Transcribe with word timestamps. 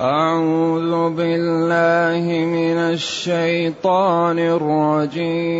أعوذ 0.00 1.14
بالله 1.14 2.26
من 2.46 2.98
الشيطان 2.98 4.38
الرجيم. 4.38 5.54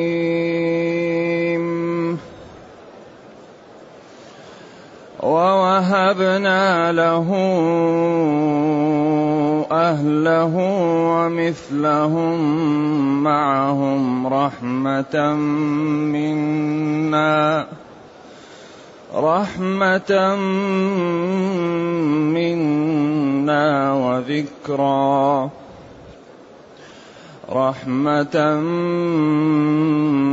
ووهبنا 5.22 6.92
له 6.92 7.28
أهله 9.72 10.54
ومثلهم 11.14 12.38
معهم 13.22 14.26
رحمة 14.26 15.34
منا. 16.10 17.66
رحمة 19.14 20.36
منا 22.34 22.93
وذكرى 23.94 25.50
رحمة 27.50 28.60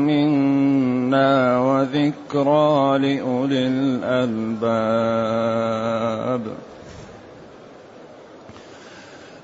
منا 0.08 1.60
وذكرى 1.60 2.98
لأولي 2.98 3.68
الألباب. 3.68 4.82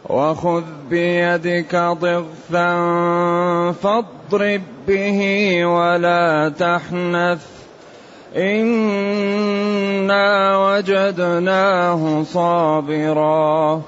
وخذ 0.09 0.63
بيدك 0.89 1.75
ضغثا 1.75 2.72
فاضرب 3.72 4.61
به 4.88 5.20
ولا 5.66 6.49
تحنث. 6.59 7.66
إنا 8.37 10.57
وجدناه 10.57 12.23
صابرا. 12.23 13.81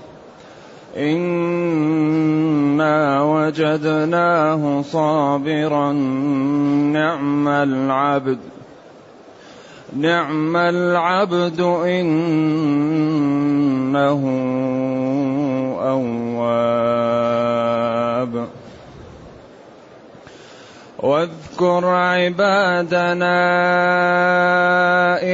إنا 0.97 3.23
وجدناه 3.23 4.81
صابرا. 4.81 5.91
نعم 6.93 7.47
العبد. 7.47 8.37
نعم 9.97 10.57
العبد 10.57 11.61
إنه 11.61 12.09
أواب. 15.81 16.99
واذكر 20.99 21.85
عبادنا 21.85 23.39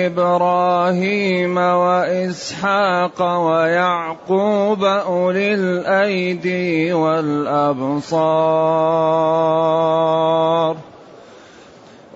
إبراهيم 0.05 1.57
وإسحاق 1.57 3.21
ويعقوب 3.21 4.83
أولي 4.83 5.53
الأيدي 5.53 6.93
والأبصار. 6.93 8.05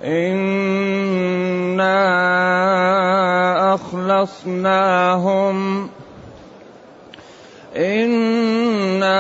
إنا 0.04 1.90
أخلصناهم 3.74 5.56
انا 7.76 9.20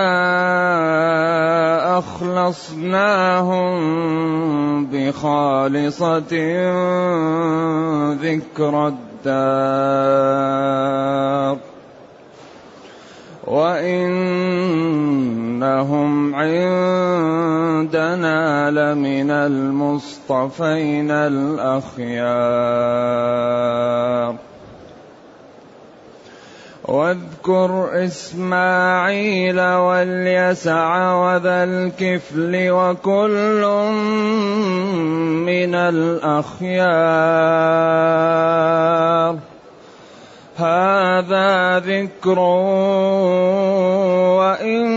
اخلصناهم 1.97 3.69
بخالصه 4.85 6.21
ذكر 8.13 8.87
الدار 8.87 10.09
وانهم 13.49 14.75
عندنا 16.35 17.11
لمن 18.71 19.31
المصطفين 19.31 21.11
الاخيار 21.11 22.49
واذكر 26.89 27.89
إسماعيل 28.05 29.61
واليسع 29.61 31.13
وذا 31.13 31.63
الكفل 31.63 32.69
وكل 32.69 33.61
من 35.45 35.75
الأخيار. 35.75 36.79
هذا 40.57 41.79
ذكر 41.79 42.39
وإن 44.39 44.89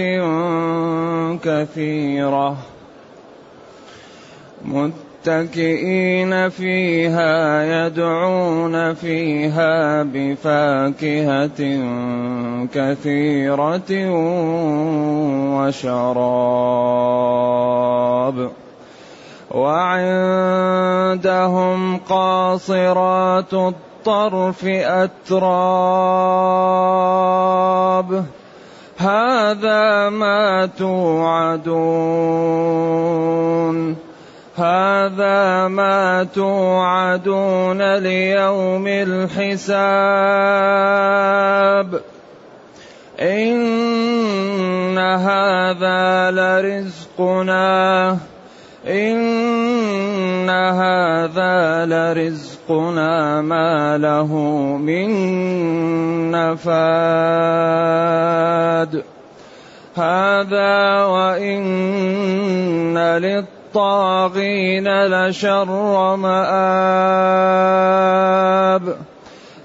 كثيرة. 1.45 2.57
متكئين 4.65 6.49
فيها 6.49 7.65
يدعون 7.87 8.95
فيها 8.95 10.03
بفاكهة 10.03 11.61
كثيرة 12.75 13.91
وشراب. 15.57 17.05
وعندهم 19.55 20.91
قاصرات 21.97 23.55
الطرف 23.55 24.65
أتراب. 24.65 25.45
هذا 28.97 30.09
ما 30.09 30.67
توعدون. 30.67 31.75
هذا 34.57 35.69
ما 35.69 36.25
توعدون 36.35 37.97
ليوم 37.97 38.87
الحساب. 38.87 39.91
إن 43.21 44.99
هذا 44.99 46.31
لرزقنا. 46.31 48.19
إن 48.87 50.51
هذا 50.51 51.87
لرزقنا 51.87 53.41
ما 53.41 53.99
له 53.99 54.37
من 54.77 55.11
نفاد 56.31 57.75
هذا 59.97 61.05
وإن 61.05 62.99
للطاغين 62.99 65.07
لشر 65.07 66.17
مآب 66.17 67.05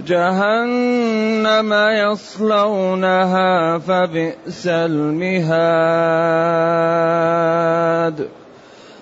جهنم 0.08 1.74
يصلونها 1.74 3.78
فبئس 3.78 4.68
المهاد 4.68 5.60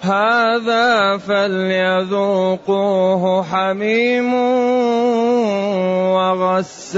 هذا 0.01 1.18
فليذوقوه 1.18 2.63
حميم 3.44 4.34
وغساق. 6.13 6.98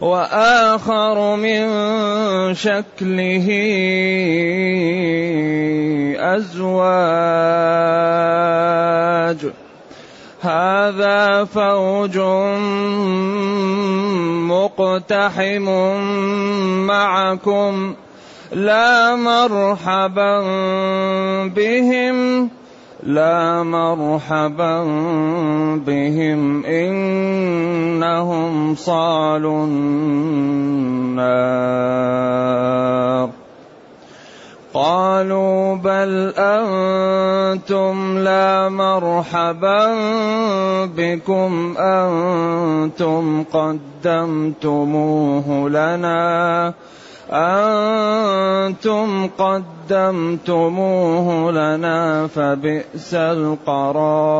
وآخر 0.00 1.36
من 1.36 1.68
شكله 2.54 3.46
أزواج. 6.20 6.70
هذا 10.40 11.44
فوج 11.44 12.18
مقتحم 14.48 15.68
معكم 16.86 17.94
لا 18.52 19.16
مرحبا 19.16 20.40
بهم 21.48 22.48
لا 23.02 23.62
مرحبا 23.62 24.84
بهم 25.86 26.64
إنهم 26.64 28.14
صالوا 28.74 29.64
النار. 29.64 31.00
قالوا 34.74 35.76
بل 35.76 36.34
أنتم 36.38 38.18
لا 38.18 38.68
مرحبا 38.68 39.94
بكم 40.86 41.74
أنتم 41.78 43.44
قدمتموه 44.04 44.88
لنا 45.68 46.74
أنتم 47.30 49.26
قدمتموه 49.38 51.28
لنا 51.52 52.26
فبئس 52.26 53.14
القرار. 53.14 54.30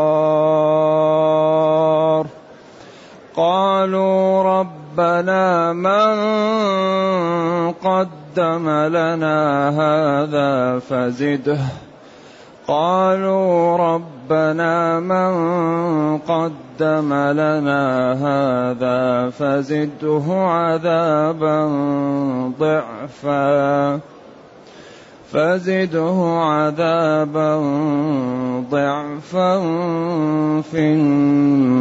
قالوا 3.37 4.43
ربنا 4.43 5.73
من 5.73 6.13
قدم 7.73 8.20
لنا 8.39 9.69
هذا 9.69 10.79
فزده. 10.79 11.59
قالوا 12.69 13.77
ربنا 13.77 15.01
من 15.01 15.33
قدم 16.19 17.15
لنا 17.15 18.13
هذا 18.13 19.31
فزده 19.31 20.25
عذابا 20.29 21.67
ضعفا. 22.61 24.01
فزده 25.33 26.41
عذابا 26.41 27.57
ضعفا 28.71 29.61
في 30.63 30.79
النار. 30.79 31.81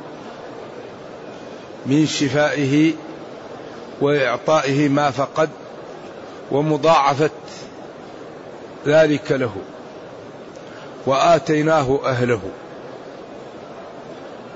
من 1.85 2.05
شفائه 2.05 2.93
وإعطائه 4.01 4.89
ما 4.89 5.11
فقد 5.11 5.49
ومضاعفة 6.51 7.29
ذلك 8.85 9.31
له 9.31 9.55
وآتيناه 11.05 11.99
أهله 12.05 12.41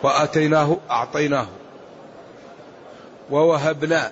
وآتيناه 0.03 0.77
أعطيناه 0.91 1.47
ووهبنا 3.31 4.11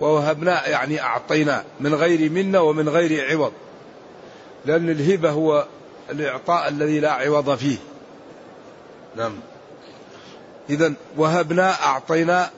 ووهبنا 0.00 0.68
يعني 0.68 1.02
أعطينا 1.02 1.64
من 1.80 1.94
غير 1.94 2.30
منا 2.30 2.60
ومن 2.60 2.88
غير 2.88 3.30
عوض 3.30 3.52
لأن 4.64 4.90
الهبة 4.90 5.30
هو 5.30 5.66
الإعطاء 6.10 6.68
الذي 6.68 7.00
لا 7.00 7.12
عوض 7.12 7.54
فيه. 7.54 7.76
نعم. 9.16 9.32
إذا 10.70 10.92
وهبنا 11.16 11.84
أعطينا 11.84 12.50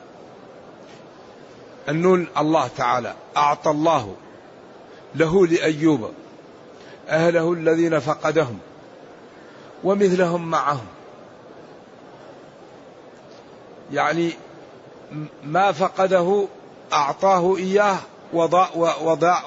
النون 1.89 2.27
الله 2.39 2.69
تعالى. 2.77 3.15
أعطى 3.37 3.71
الله 3.71 4.15
له 5.15 5.47
لأيوب 5.47 6.11
أهله 7.09 7.53
الذين 7.53 7.99
فقدهم 8.01 8.59
ومثلهم 9.85 10.51
معهم. 10.51 10.87
يعني 13.93 14.33
ما 15.45 15.73
فقده 15.73 16.47
أعطاه 16.93 17.57
إياه 17.57 17.99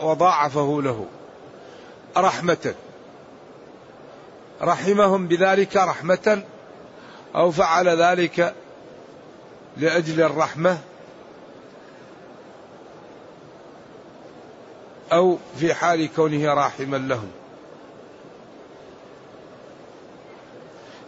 وضاعفه 0.03 0.81
له. 0.81 1.05
رحمة. 2.17 2.73
رحمهم 4.61 5.27
بذلك 5.27 5.75
رحمة 5.75 6.43
أو 7.35 7.51
فعل 7.51 7.89
ذلك 7.89 8.53
لأجل 9.77 10.21
الرحمة 10.21 10.79
أو 15.13 15.37
في 15.59 15.73
حال 15.73 16.09
كونه 16.15 16.53
راحما 16.53 16.97
لهم 16.97 17.31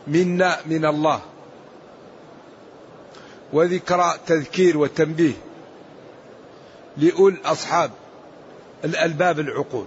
منا 0.08 0.58
من 0.66 0.86
الله. 0.86 1.22
وذكرى 3.54 4.14
تذكير 4.28 4.78
وتنبيه 4.78 5.34
لأول 6.98 7.38
أصحاب 7.46 7.92
الألباب 8.86 9.40
العقول. 9.40 9.86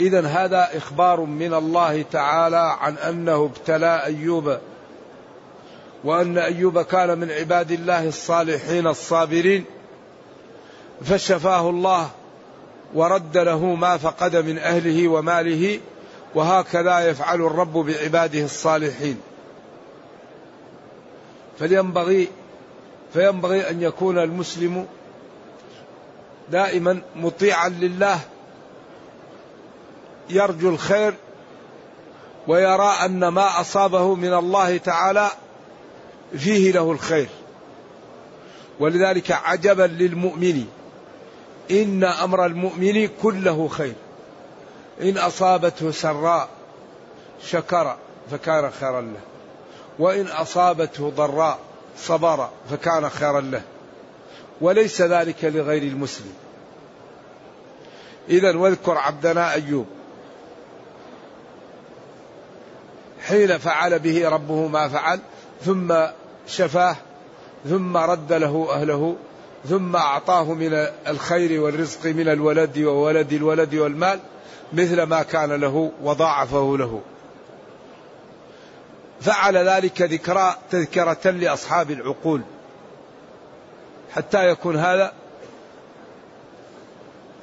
إذا 0.00 0.26
هذا 0.26 0.68
إخبار 0.76 1.20
من 1.20 1.54
الله 1.54 2.02
تعالى 2.02 2.76
عن 2.80 2.96
أنه 2.96 3.44
ابتلى 3.44 4.04
أيوب 4.04 4.58
وأن 6.04 6.38
أيوب 6.38 6.82
كان 6.82 7.18
من 7.18 7.30
عباد 7.30 7.70
الله 7.70 8.08
الصالحين 8.08 8.86
الصابرين 8.86 9.64
فشفاه 11.02 11.70
الله 11.70 12.10
ورد 12.94 13.38
له 13.38 13.64
ما 13.74 13.96
فقد 13.96 14.36
من 14.36 14.58
أهله 14.58 15.08
وماله 15.08 15.80
وهكذا 16.34 16.98
يفعل 16.98 17.40
الرب 17.40 17.72
بعباده 17.72 18.44
الصالحين. 18.44 19.20
فلينبغي 21.58 22.28
فينبغي 23.12 23.70
أن 23.70 23.82
يكون 23.82 24.18
المسلم 24.18 24.86
دائما 26.50 27.00
مطيعا 27.16 27.68
لله 27.68 28.20
يرجو 30.30 30.68
الخير 30.68 31.14
ويرى 32.46 32.92
أن 33.04 33.28
ما 33.28 33.60
أصابه 33.60 34.14
من 34.14 34.34
الله 34.34 34.76
تعالى 34.76 35.30
فيه 36.36 36.72
له 36.72 36.92
الخير. 36.92 37.28
ولذلك 38.80 39.32
عجبا 39.32 39.82
للمؤمن 39.82 40.66
إن 41.70 42.04
أمر 42.04 42.46
المؤمن 42.46 43.08
كله 43.22 43.68
خير. 43.68 43.94
إن 45.02 45.18
أصابته 45.18 45.90
سراء 45.90 46.48
شكر 47.46 47.96
فكان 48.30 48.70
خيرا 48.80 49.00
له 49.00 49.20
وإن 49.98 50.26
أصابته 50.26 51.10
ضراء 51.16 51.58
صبر 51.98 52.48
فكان 52.70 53.10
خيرا 53.10 53.40
له 53.40 53.62
وليس 54.60 55.02
ذلك 55.02 55.44
لغير 55.44 55.82
المسلم. 55.82 56.34
إذا 58.28 58.56
واذكر 58.56 58.98
عبدنا 58.98 59.52
أيوب 59.52 59.86
حين 63.28 63.58
فعل 63.58 63.98
به 63.98 64.28
ربه 64.28 64.66
ما 64.66 64.88
فعل 64.88 65.20
ثم 65.64 65.94
شفاه 66.46 66.96
ثم 67.68 67.96
رد 67.96 68.32
له 68.32 68.68
أهله 68.70 69.16
ثم 69.68 69.96
أعطاه 69.96 70.54
من 70.54 70.86
الخير 71.06 71.60
والرزق 71.60 72.06
من 72.06 72.28
الولد 72.28 72.78
وولد 72.78 73.32
الولد 73.32 73.74
والمال 73.74 74.20
مثل 74.72 75.02
ما 75.02 75.22
كان 75.22 75.52
له 75.52 75.92
وضاعفه 76.02 76.76
له. 76.78 77.00
فعل 79.20 79.56
ذلك 79.56 80.02
ذكرى 80.02 80.56
تذكرة 80.70 81.30
لأصحاب 81.30 81.90
العقول. 81.90 82.42
حتى 84.12 84.48
يكون 84.48 84.76
هذا 84.76 85.12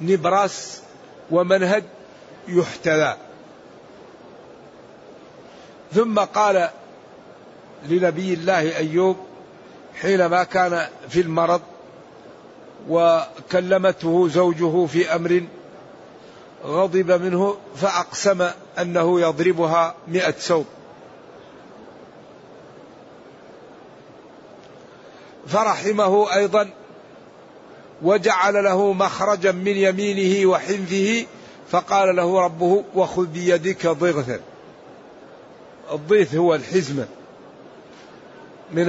نبراس 0.00 0.82
ومنهج 1.30 1.84
يحتذى. 2.48 3.16
ثم 5.94 6.18
قال 6.18 6.68
لنبي 7.88 8.34
الله 8.34 8.76
أيوب 8.76 9.16
حينما 10.00 10.44
كان 10.44 10.86
في 11.08 11.20
المرض 11.20 11.60
وكلمته 12.88 14.28
زوجه 14.28 14.86
في 14.86 15.14
أمر 15.14 15.42
غضب 16.64 17.12
منه 17.22 17.56
فأقسم 17.76 18.48
أنه 18.78 19.20
يضربها 19.20 19.94
مئة 20.08 20.34
سوط 20.38 20.66
فرحمه 25.46 26.34
أيضا 26.34 26.70
وجعل 28.02 28.64
له 28.64 28.92
مخرجا 28.92 29.52
من 29.52 29.76
يمينه 29.76 30.50
وحنثه 30.50 31.26
فقال 31.70 32.16
له 32.16 32.40
ربه 32.40 32.84
وخذ 32.94 33.26
بيدك 33.26 33.86
ضغثا. 33.86 34.40
الضيث 35.90 36.34
هو 36.34 36.54
الحزمة 36.54 37.06
من 38.72 38.86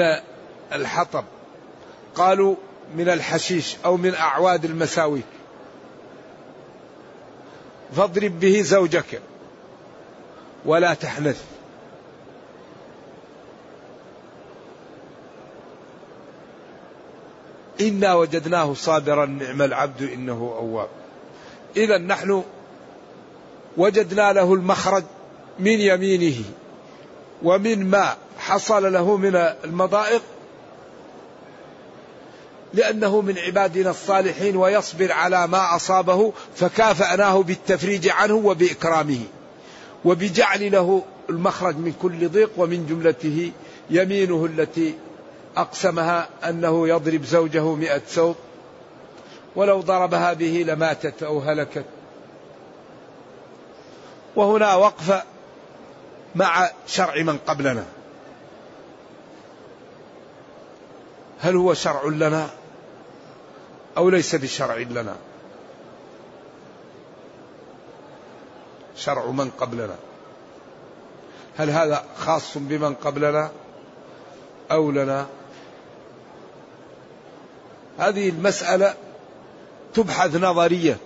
الحطب. 0.74 1.24
قالوا 2.16 2.56
من 2.96 3.10
الحشيش 3.10 3.76
أو 3.86 3.98
من 3.98 4.16
أعواد 4.16 4.66
المساويك. 4.66 5.26
فاضرب 7.96 8.40
به 8.40 8.62
زوجك 8.62 9.22
ولا 10.66 10.94
تحنث. 10.94 11.44
إنا 17.82 18.14
وجدناه 18.14 18.74
صابرا 18.74 19.26
نعم 19.26 19.62
العبد 19.62 20.02
إنه 20.02 20.56
أواب. 20.60 20.90
إذا 21.78 21.98
نحن 21.98 22.44
وجدنا 23.78 24.34
له 24.34 24.54
المخرج 24.54 25.04
من 25.60 25.80
يمينه. 25.80 26.44
ومن 27.44 27.90
ما 27.90 28.16
حصل 28.38 28.94
له 28.94 29.18
من 29.18 29.36
المضائق 29.64 30.22
لأنه 32.74 33.22
من 33.22 33.38
عبادنا 33.38 33.90
الصالحين 33.90 34.56
ويصبر 34.56 35.12
على 35.12 35.48
ما 35.48 35.76
أصابه 35.76 36.34
فكافأناه 36.56 37.44
بالتفريج 37.44 38.10
عنه 38.10 38.36
وبإكرامه 38.36 39.20
وبجعل 40.06 40.72
له 40.72 41.04
المخرج 41.30 41.78
من 41.78 41.94
كل 42.02 42.30
ضيق 42.30 42.50
ومن 42.58 42.86
جملته 42.86 43.52
يمينه 43.90 44.46
التي 44.46 44.96
أقسمها 45.58 46.30
أنه 46.50 46.88
يضرب 46.88 47.24
زوجه 47.24 47.76
مئة 47.76 48.02
سوط 48.08 48.36
ولو 49.56 49.82
ضربها 49.82 50.34
به 50.34 50.66
لماتت 50.68 51.24
أو 51.24 51.40
هلكت 51.40 51.86
وهنا 54.36 54.76
وقفة 54.76 55.24
مع 56.36 56.70
شرع 56.88 57.22
من 57.22 57.38
قبلنا. 57.38 57.86
هل 61.40 61.56
هو 61.56 61.74
شرع 61.74 62.04
لنا 62.06 62.50
أو 63.98 64.10
ليس 64.10 64.36
بشرع 64.36 64.78
لنا؟ 64.78 65.16
شرع 68.96 69.26
من 69.26 69.50
قبلنا. 69.60 69.96
هل 71.58 71.70
هذا 71.70 72.06
خاص 72.18 72.58
بمن 72.58 72.94
قبلنا 72.94 73.52
أو 74.72 74.92
لنا؟ 74.92 75.28
هذه 78.00 78.30
المسألة 78.30 78.96
تبحث 79.94 80.36
نظريا 80.36 80.98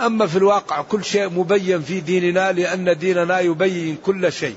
أما 0.00 0.26
في 0.26 0.36
الواقع 0.36 0.82
كل 0.82 1.04
شيء 1.04 1.28
مبين 1.28 1.82
في 1.82 2.00
ديننا 2.00 2.52
لأن 2.52 2.98
ديننا 2.98 3.40
يبين 3.40 3.96
كل 3.96 4.32
شيء. 4.32 4.56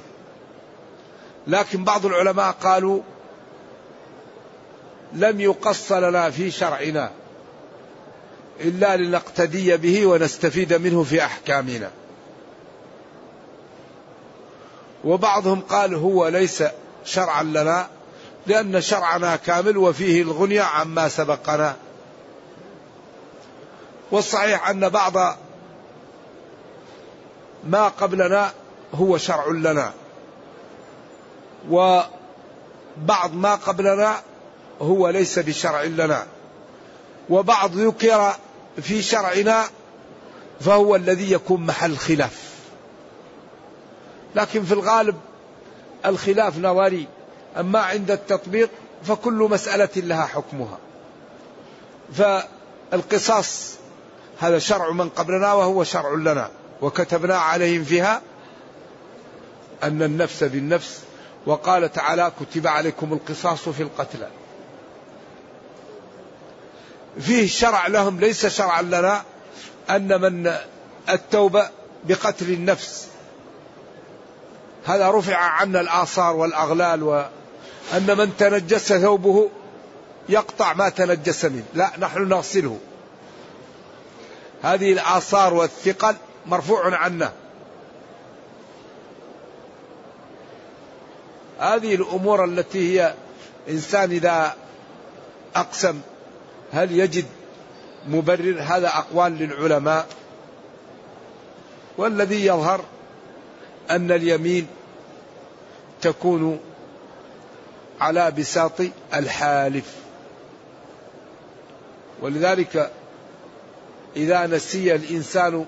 لكن 1.47 1.83
بعض 1.83 2.05
العلماء 2.05 2.51
قالوا 2.51 3.01
لم 5.13 5.41
يقص 5.41 5.91
لنا 5.91 6.29
في 6.29 6.51
شرعنا 6.51 7.11
إلا 8.61 8.97
لنقتدي 8.97 9.77
به 9.77 10.05
ونستفيد 10.05 10.73
منه 10.73 11.03
في 11.03 11.23
أحكامنا. 11.23 11.91
وبعضهم 15.03 15.61
قال 15.61 15.95
هو 15.95 16.27
ليس 16.27 16.63
شرعا 17.05 17.43
لنا 17.43 17.87
لأن 18.47 18.81
شرعنا 18.81 19.35
كامل 19.35 19.77
وفيه 19.77 20.21
الغنية 20.21 20.61
عما 20.61 21.09
سبقنا. 21.09 21.75
والصحيح 24.11 24.69
أن 24.69 24.89
بعض 24.89 25.13
ما 27.63 27.87
قبلنا 27.87 28.51
هو 28.93 29.17
شرع 29.17 29.47
لنا. 29.47 29.93
وبعض 31.69 33.33
ما 33.33 33.55
قبلنا 33.55 34.21
هو 34.81 35.09
ليس 35.09 35.39
بشرع 35.39 35.83
لنا. 35.83 36.27
وبعض 37.29 37.71
ذكر 37.75 38.35
في 38.81 39.01
شرعنا 39.01 39.65
فهو 40.59 40.95
الذي 40.95 41.31
يكون 41.31 41.65
محل 41.65 41.97
خلاف. 41.97 42.55
لكن 44.35 44.63
في 44.63 44.73
الغالب 44.73 45.15
الخلاف 46.05 46.57
نظري 46.57 47.07
أما 47.57 47.79
عند 47.79 48.11
التطبيق 48.11 48.69
فكل 49.03 49.47
مسألة 49.51 49.89
لها 49.95 50.25
حكمها. 50.25 50.77
فالقصاص 52.13 53.75
هذا 54.39 54.59
شرع 54.59 54.91
من 54.91 55.09
قبلنا 55.09 55.53
وهو 55.53 55.83
شرع 55.83 56.13
لنا. 56.13 56.49
وكتبنا 56.81 57.37
عليهم 57.37 57.83
فيها 57.83 58.21
أن 59.83 60.03
النفس 60.03 60.43
بالنفس 60.43 60.99
وقال 61.45 61.91
تعالى 61.91 62.31
كتب 62.39 62.67
عليكم 62.67 63.13
القصاص 63.13 63.69
في 63.69 63.83
القتلى. 63.83 64.27
فيه 67.19 67.47
شرع 67.47 67.87
لهم 67.87 68.19
ليس 68.19 68.45
شرعا 68.45 68.81
لنا 68.81 69.23
أن 69.89 70.21
من 70.21 70.55
التوبة 71.09 71.69
بقتل 72.03 72.49
النفس. 72.49 73.07
هذا 74.85 75.11
رفع 75.11 75.37
عنا 75.37 75.81
الآثار 75.81 76.35
والأغلال 76.35 77.03
وأن 77.03 77.27
من 78.17 78.37
تنجس 78.37 78.93
ثوبه 78.93 79.49
يقطع 80.29 80.73
ما 80.73 80.89
تنجس 80.89 81.45
منه. 81.45 81.63
لا 81.73 81.91
نحن 81.99 82.27
نغسله. 82.27 82.79
هذه 84.63 84.93
الآثار 84.93 85.53
والثقل 85.53 86.15
مرفوع 86.45 86.95
عنا 86.95 87.31
هذه 91.59 91.95
الأمور 91.95 92.45
التي 92.45 92.99
هي 92.99 93.13
إنسان 93.69 94.11
إذا 94.11 94.55
أقسم 95.55 95.99
هل 96.73 96.91
يجد 96.91 97.25
مبرر؟ 98.07 98.55
هذا 98.59 98.87
أقوال 98.87 99.37
للعلماء. 99.37 100.07
والذي 101.97 102.45
يظهر 102.45 102.85
أن 103.91 104.11
اليمين 104.11 104.67
تكون 106.01 106.59
على 108.01 108.31
بساط 108.31 108.81
الحالف. 109.13 109.95
ولذلك 112.21 112.91
إذا 114.15 114.47
نسي 114.47 114.95
الإنسان 114.95 115.65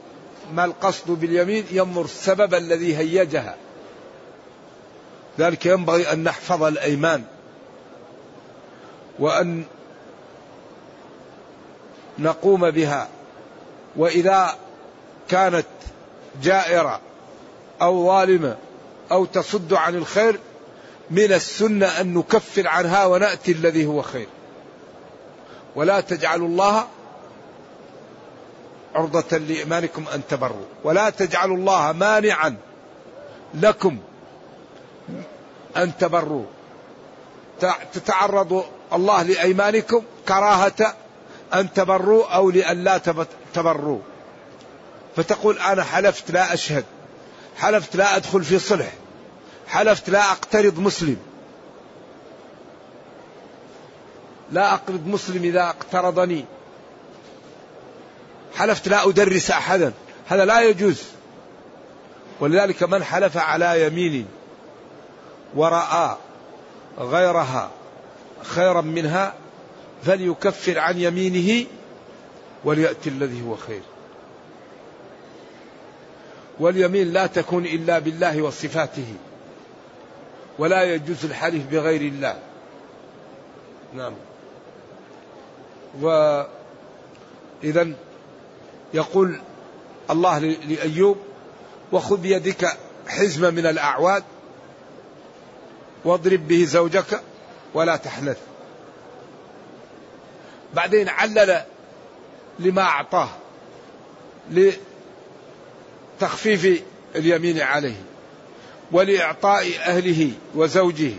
ما 0.54 0.66
القصد 0.66 1.12
باليمين 1.12 1.66
ينظر 1.72 2.06
السبب 2.06 2.54
الذي 2.54 2.98
هيجها. 2.98 3.56
ذلك 5.40 5.66
ينبغي 5.66 6.14
أن 6.14 6.24
نحفظ 6.24 6.64
الأيمان. 6.64 7.24
وأن 9.20 9.64
نقوم 12.20 12.72
بها. 12.72 13.08
وإذا 13.96 14.56
كانت 15.30 15.66
جائرة 16.44 17.02
أو 17.82 18.06
ظالمة 18.08 18.58
أو 19.12 19.26
تصد 19.26 19.74
عن 19.74 19.96
الخير 19.96 20.40
من 21.12 21.34
السنة 21.34 22.02
أن 22.02 22.14
نكفر 22.14 22.68
عنها 22.68 23.06
ونأتي 23.06 23.52
الذي 23.52 23.86
هو 23.86 24.02
خير. 24.02 24.28
ولا 25.76 26.02
تجعلوا 26.02 26.48
الله 26.48 26.88
عرضة 28.96 29.38
لإيمانكم 29.38 30.06
أن 30.14 30.22
تبروا. 30.30 30.66
ولا 30.84 31.10
تجعلوا 31.10 31.58
الله 31.58 31.92
مانعا 31.92 32.56
لكم 33.54 33.98
أن 35.78 35.98
تبروا. 35.98 36.46
تتعرض 37.94 38.66
الله 38.94 39.24
لأيمانكم 39.24 40.04
كراهة 40.28 40.96
أن 41.54 41.74
تبروا 41.74 42.36
أو 42.36 42.50
لأن 42.50 42.84
لا 42.84 42.98
تبروا. 43.54 44.00
فتقول 45.16 45.60
أنا 45.60 45.84
حلفت 45.84 46.32
لا 46.32 46.54
أشهد. 46.54 46.86
حلفت 47.58 47.96
لا 47.96 48.16
أدخل 48.16 48.44
في 48.44 48.60
صلح. 48.60 48.94
حلفت 49.68 50.10
لا 50.10 50.32
أقترض 50.32 50.80
مسلم. 50.80 51.18
لا 54.52 54.74
أقرض 54.74 55.08
مسلم 55.08 55.44
إذا 55.44 55.64
اقترضني. 55.64 56.46
حلفت 58.56 58.88
لا 58.88 59.10
أدرس 59.10 59.52
أحدا. 59.52 59.94
هذا 60.28 60.46
لا 60.46 60.62
يجوز. 60.62 61.04
ولذلك 62.40 62.84
من 62.84 63.04
حلف 63.04 63.38
على 63.38 63.88
يمين 63.88 64.28
ورأى 65.56 66.18
غيرها 67.00 67.72
خيرا 68.44 68.82
منها 68.82 69.34
فليكفر 70.04 70.80
عن 70.80 71.00
يمينه 71.00 71.66
وليأتي 72.64 73.10
الذي 73.10 73.44
هو 73.46 73.56
خير. 73.56 73.82
واليمين 76.60 77.14
لا 77.14 77.28
تكون 77.28 77.66
إلا 77.66 78.00
بالله 78.00 78.42
وصفاته. 78.42 79.14
ولا 80.60 80.84
يجوز 80.84 81.26
الحلف 81.26 81.64
بغير 81.72 82.02
الله. 82.02 82.36
نعم. 83.96 84.14
وإذا 86.02 87.94
يقول 88.94 89.40
الله 90.10 90.40
لأيوب 90.40 91.18
وخذ 91.92 92.18
بيدك 92.18 92.78
حزمة 93.08 93.50
من 93.50 93.66
الأعواد 93.66 94.24
واضرب 96.06 96.48
به 96.48 96.66
زوجك 96.66 97.22
ولا 97.74 97.96
تحنث. 97.96 98.38
بعدين 100.74 101.10
علل 101.10 101.62
لما 102.60 102.82
أعطاه 102.82 103.30
لتخفيف 106.20 106.82
اليمين 107.16 107.62
عليه 107.62 107.96
ولإعطاء 108.92 109.68
أهله 109.86 110.32
وزوجه 110.56 111.12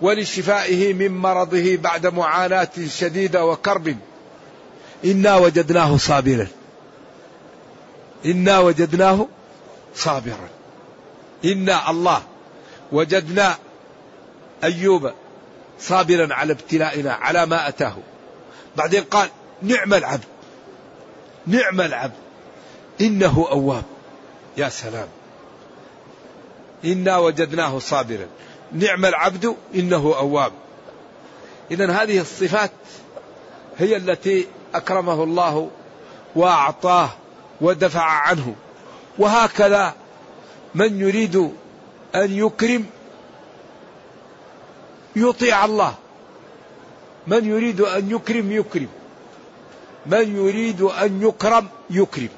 ولشفائه 0.00 0.94
من 0.94 1.18
مرضه 1.18 1.76
بعد 1.76 2.06
معاناة 2.06 2.70
شديدة 2.88 3.46
وكرب. 3.46 3.96
إنا 5.04 5.36
وجدناه 5.36 5.96
صابرا. 5.96 6.46
إنا 8.26 8.58
وجدناه 8.58 9.26
صابرا. 9.94 10.48
إنا 11.44 11.90
الله 11.90 12.22
وجدنا 12.92 13.56
أيوب 14.64 15.12
صابرا 15.80 16.34
على 16.34 16.52
ابتلائنا 16.52 17.12
على 17.12 17.46
ما 17.46 17.68
أتاه. 17.68 17.96
بعدين 18.76 19.04
قال 19.04 19.28
نعم 19.62 19.94
العبد 19.94 20.24
نعم 21.46 21.80
العبد. 21.80 22.14
إنه 23.00 23.46
أواب. 23.50 23.84
يا 24.56 24.68
سلام. 24.68 25.08
إنا 26.84 27.18
وجدناه 27.18 27.78
صابرا. 27.78 28.26
نعم 28.72 29.04
العبد 29.04 29.56
إنه 29.74 30.14
أواب. 30.18 30.52
إذا 31.70 31.92
هذه 31.92 32.20
الصفات 32.20 32.70
هي 33.78 33.96
التي 33.96 34.46
أكرمه 34.74 35.22
الله 35.24 35.70
وأعطاه 36.36 37.10
ودفع 37.60 38.02
عنه. 38.02 38.54
وهكذا 39.18 39.94
من 40.74 41.00
يريد 41.00 41.36
أن 42.14 42.32
يكرم 42.32 42.86
يطيع 45.16 45.64
الله. 45.64 45.94
من 47.26 47.44
يريد 47.44 47.80
أن 47.80 48.10
يكرم 48.10 48.52
يكرم. 48.52 48.88
من 50.06 50.36
يريد 50.36 50.80
أن 50.82 51.22
يكرم 51.22 51.68
يكرم. 51.90 52.28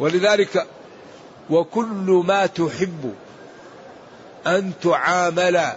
ولذلك 0.00 0.66
وكل 1.50 2.24
ما 2.26 2.46
تحب 2.46 3.14
أن 4.46 4.72
تعامل 4.82 5.72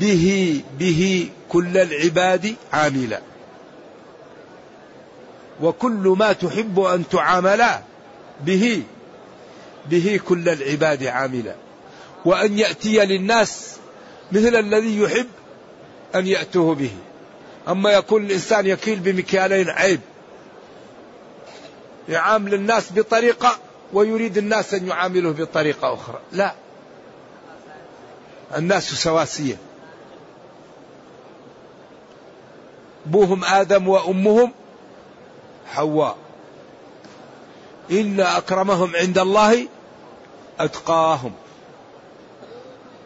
به 0.00 0.60
به 0.78 1.30
كل 1.48 1.78
العباد 1.78 2.54
عاملا. 2.72 3.20
وكل 5.62 6.14
ما 6.18 6.32
تحب 6.32 6.80
أن 6.80 7.08
تعامل 7.08 7.64
به 8.40 8.82
به 9.90 10.20
كل 10.28 10.48
العباد 10.48 11.04
عاملا. 11.04 11.54
وأن 12.24 12.58
يأتي 12.58 13.06
للناس 13.06 13.76
مثل 14.32 14.56
الذي 14.56 15.00
يحب 15.00 15.28
أن 16.14 16.26
يأتوه 16.26 16.74
به. 16.74 16.90
أما 17.68 17.90
يكون 17.90 18.24
الإنسان 18.24 18.66
يكيل 18.66 18.98
بمكيالين 18.98 19.70
عيب 19.70 20.00
يعامل 22.08 22.54
الناس 22.54 22.92
بطريقة 22.92 23.58
ويريد 23.92 24.38
الناس 24.38 24.74
أن 24.74 24.88
يعاملوه 24.88 25.32
بطريقة 25.32 25.94
أخرى. 25.94 26.18
لا. 26.32 26.54
الناس 28.56 28.94
سواسية. 28.94 29.56
أبوهم 33.06 33.44
آدم 33.44 33.88
وأمهم 33.88 34.52
حواء. 35.72 36.16
إن 37.90 38.20
أكرمهم 38.20 38.96
عند 38.96 39.18
الله 39.18 39.68
أتقاهم. 40.60 41.32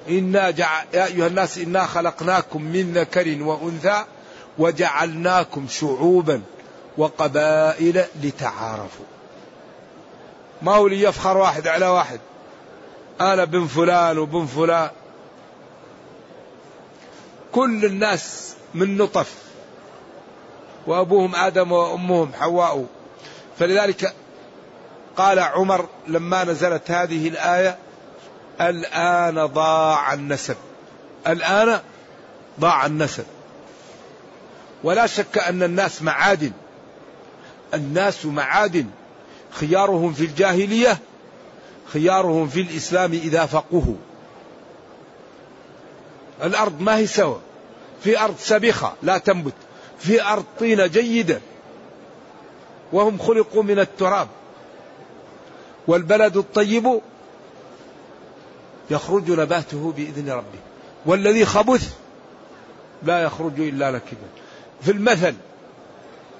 إنا 0.08 0.50
جع... 0.50 0.82
يا 0.94 1.06
أيها 1.06 1.26
الناس 1.26 1.58
إنا 1.58 1.86
خلقناكم 1.86 2.62
من 2.62 2.92
ذكر 2.92 3.42
وأنثى 3.42 4.04
وجعلناكم 4.58 5.66
شعوبا 5.68 6.42
وقبائل 6.98 8.04
لتعارفوا. 8.22 9.04
ما 10.62 10.74
هو 10.74 10.86
ليفخر 10.86 11.36
واحد 11.36 11.68
على 11.68 11.86
واحد؟ 11.86 12.20
أنا 13.20 13.44
بن 13.44 13.66
فلان 13.66 14.18
وبن 14.18 14.46
فلان. 14.46 14.90
كل 17.52 17.84
الناس 17.84 18.54
من 18.74 18.96
نطف. 18.96 19.49
وأبوهم 20.90 21.34
آدم 21.34 21.72
وأمهم 21.72 22.32
حواء. 22.40 22.86
فلذلك 23.58 24.14
قال 25.16 25.38
عمر 25.38 25.88
لما 26.08 26.44
نزلت 26.44 26.90
هذه 26.90 27.28
الآية 27.28 27.78
الآن 28.60 29.46
ضاع 29.46 30.14
النسب. 30.14 30.56
الآن 31.26 31.80
ضاع 32.60 32.86
النسب. 32.86 33.24
ولا 34.84 35.06
شك 35.06 35.38
أن 35.38 35.62
الناس 35.62 36.02
معادن. 36.02 36.52
الناس 37.74 38.26
معادن. 38.26 38.86
خيارهم 39.50 40.12
في 40.12 40.24
الجاهلية 40.24 40.98
خيارهم 41.92 42.48
في 42.48 42.60
الإسلام 42.60 43.12
إذا 43.12 43.46
فقهوا. 43.46 43.96
الأرض 46.42 46.80
ما 46.80 46.96
هي 46.96 47.06
سوا 47.06 47.38
في 48.04 48.20
أرض 48.20 48.34
سبخة 48.38 48.92
لا 49.02 49.18
تنبت. 49.18 49.54
في 50.00 50.22
أرض 50.22 50.44
طينة 50.60 50.86
جيدة. 50.86 51.40
وهم 52.92 53.18
خلقوا 53.18 53.62
من 53.62 53.78
التراب. 53.78 54.28
والبلد 55.86 56.36
الطيب 56.36 57.00
يخرج 58.90 59.30
نباته 59.30 59.92
بإذن 59.96 60.30
ربه. 60.30 60.58
والذي 61.06 61.44
خبث 61.44 61.94
لا 63.02 63.22
يخرج 63.22 63.60
إلا 63.60 63.90
نكدا. 63.90 64.28
في 64.82 64.90
المثل 64.90 65.34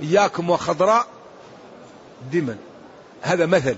إياكم 0.00 0.50
وخضراء 0.50 1.06
دما 2.32 2.56
هذا 3.22 3.46
مثل. 3.46 3.76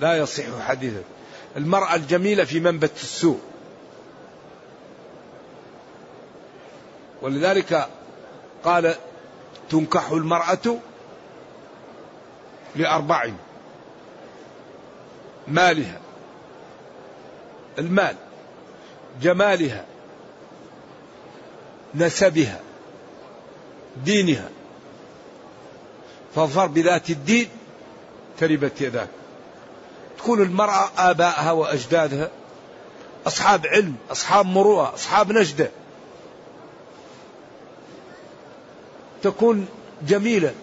لا 0.00 0.18
يصح 0.18 0.44
حديثا. 0.60 1.02
المرأة 1.56 1.94
الجميلة 1.94 2.44
في 2.44 2.60
منبت 2.60 2.92
السوء. 2.96 3.40
ولذلك 7.22 7.88
قال 8.64 8.94
تنكح 9.70 10.10
المرأة 10.10 10.78
لأربع 12.76 13.30
مالها. 15.48 16.00
المال 17.78 18.16
جمالها 19.22 19.84
نسبها 21.94 22.60
دينها. 24.04 24.48
فاظفر 26.34 26.66
بذات 26.66 27.10
الدين 27.10 27.48
تربت 28.38 28.80
يداك 28.80 29.08
تكون 30.18 30.42
المرأة 30.42 30.90
آبائها 30.98 31.52
وأجدادها 31.52 32.30
أصحاب 33.26 33.66
علم 33.66 33.96
أصحاب 34.10 34.46
مروءة 34.46 34.94
أصحاب 34.94 35.32
نجدة. 35.32 35.70
تكون 39.22 39.68
جميلة 40.08 40.54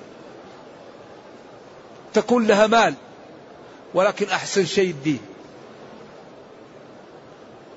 تكون 2.13 2.47
لها 2.47 2.67
مال 2.67 2.93
ولكن 3.93 4.29
أحسن 4.29 4.65
شيء 4.65 4.89
الدين. 4.89 5.19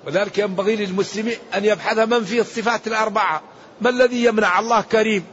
وذلك 0.06 0.38
ينبغي 0.38 0.76
للمسلم 0.76 1.32
أن 1.54 1.64
يبحث 1.64 1.98
من 1.98 2.24
فيه 2.24 2.40
الصفات 2.40 2.86
الأربعة 2.86 3.42
ما 3.80 3.90
الذي 3.90 4.24
يمنع؟ 4.24 4.58
الله 4.58 4.80
كريم. 4.80 5.24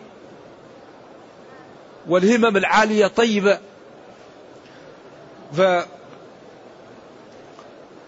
والهمم 2.07 2.57
العالية 2.57 3.07
طيبة. 3.07 3.59
ف 5.57 5.61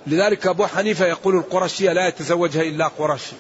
لذلك 0.08 0.48
أبو 0.48 0.66
حنيفة 0.66 1.06
يقول 1.06 1.36
القرشية 1.36 1.94
لا 1.94 2.08
يتزوجها 2.08 2.62
إلا 2.62 2.88
قرشي. 2.88 3.36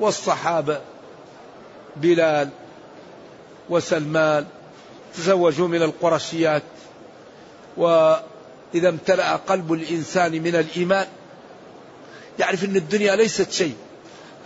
والصحابة 0.00 0.80
بلال 1.96 2.48
وسلمان 3.70 4.46
تزوجوا 5.14 5.68
من 5.68 5.82
القرشيات 5.82 6.62
وإذا 7.76 8.88
امتلأ 8.88 9.36
قلب 9.36 9.72
الإنسان 9.72 10.32
من 10.32 10.56
الإيمان 10.56 11.06
يعرف 12.38 12.64
أن 12.64 12.76
الدنيا 12.76 13.16
ليست 13.16 13.52
شيء 13.52 13.76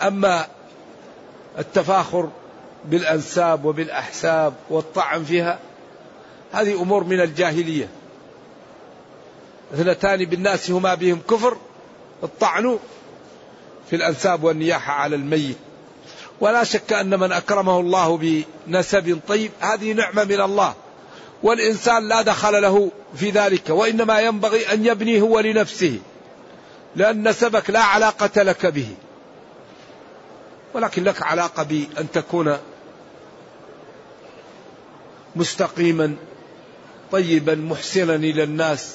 أما 0.03 0.47
التفاخر 1.59 2.29
بالأنساب 2.85 3.65
وبالأحساب 3.65 4.55
والطعن 4.71 5.25
فيها 5.25 5.59
هذه 6.53 6.83
أمور 6.83 7.05
من 7.05 7.21
الجاهلية. 7.21 7.89
اثنتان 9.75 10.25
بالناس 10.25 10.71
هما 10.71 10.95
بهم 10.95 11.21
كفر 11.31 11.57
الطعن 12.23 12.79
في 13.91 13.97
الأنساب 13.97 14.45
والنياحة 14.45 14.93
على 14.93 15.17
الميت. 15.17 15.57
ولا 16.41 16.65
شك 16.65 16.93
أن 16.93 17.21
من 17.21 17.33
أكرمه 17.33 17.81
الله 17.81 18.45
بنسب 18.67 19.21
طيب 19.29 19.51
هذه 19.61 19.93
نعمة 19.93 20.25
من 20.25 20.41
الله. 20.41 20.75
والإنسان 21.43 22.09
لا 22.09 22.23
دخل 22.23 22.63
له 22.63 22.91
في 23.17 23.31
ذلك 23.31 23.71
وإنما 23.71 24.21
ينبغي 24.21 24.73
أن 24.73 24.87
يبني 24.87 25.21
هو 25.21 25.41
لنفسه 25.41 25.99
لأن 26.97 27.29
نسبك 27.29 27.71
لا 27.71 27.81
علاقة 27.81 28.43
لك 28.43 28.67
به. 28.67 28.89
ولكن 30.75 31.05
لك 31.05 31.23
علاقة 31.23 31.63
بأن 31.63 32.11
تكون 32.13 32.57
مستقيما 35.37 36.17
طيبا 37.13 37.55
محسنا 37.55 38.15
إلى 38.15 38.43
الناس 38.43 38.95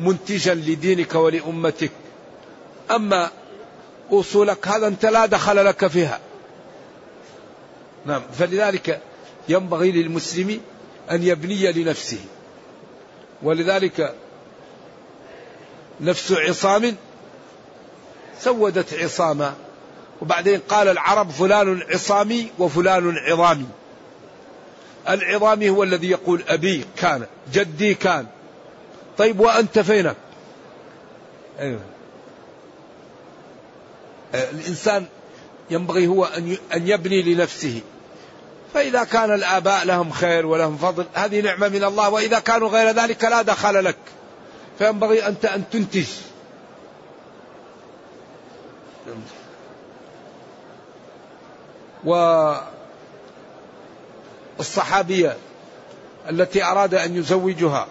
منتجا 0.00 0.54
لدينك 0.54 1.14
ولأمتك. 1.14 1.90
أما 2.90 3.30
أصولك 4.12 4.68
هذا 4.68 4.86
أنت 4.86 5.06
لا 5.06 5.26
دخل 5.26 5.64
لك 5.64 5.86
فيها. 5.86 6.20
نعم 8.06 8.22
فلذلك 8.38 9.00
ينبغي 9.48 9.92
للمسلم 9.92 10.60
أن 11.10 11.22
يبني 11.22 11.72
لنفسه. 11.72 12.20
ولذلك 13.42 14.14
نفس 16.00 16.32
عصام 16.32 16.96
سودت 18.40 18.94
عصاما. 18.94 19.54
وبعدين 20.22 20.60
قال 20.68 20.88
العرب 20.88 21.30
فلان 21.30 21.82
عصامي 21.90 22.48
وفلان 22.58 23.16
عظامي. 23.16 23.66
العظامي 25.08 25.70
هو 25.70 25.82
الذي 25.82 26.10
يقول 26.10 26.42
أبي 26.48 26.84
كان 26.96 27.26
جدي 27.52 27.94
كان. 27.94 28.26
طيب 29.18 29.40
وأنت 29.40 29.78
فينك؟ 29.78 30.16
أيوه. 31.58 31.80
الإنسان 34.34 35.06
ينبغي 35.70 36.06
هو 36.06 36.24
أن 36.74 36.88
يبني 36.88 37.22
لنفسه. 37.22 37.80
فإذا 38.74 39.04
كان 39.04 39.34
الآباء 39.34 39.84
لهم 39.84 40.10
خير 40.10 40.46
ولهم 40.46 40.76
فضل 40.76 41.06
هذه 41.14 41.40
نعمة 41.40 41.68
من 41.68 41.84
الله 41.84 42.10
وإذا 42.10 42.38
كانوا 42.38 42.68
غير 42.68 42.90
ذلك 42.90 43.24
لا 43.24 43.42
دخل 43.42 43.84
لك. 43.84 43.96
فينبغي 44.78 45.26
أنت 45.26 45.44
أن 45.44 45.64
تنتج. 45.72 46.06
والصحابية 54.58 55.36
التي 56.30 56.64
أراد 56.64 56.94
أن 56.94 57.16
يزوجها 57.16 57.86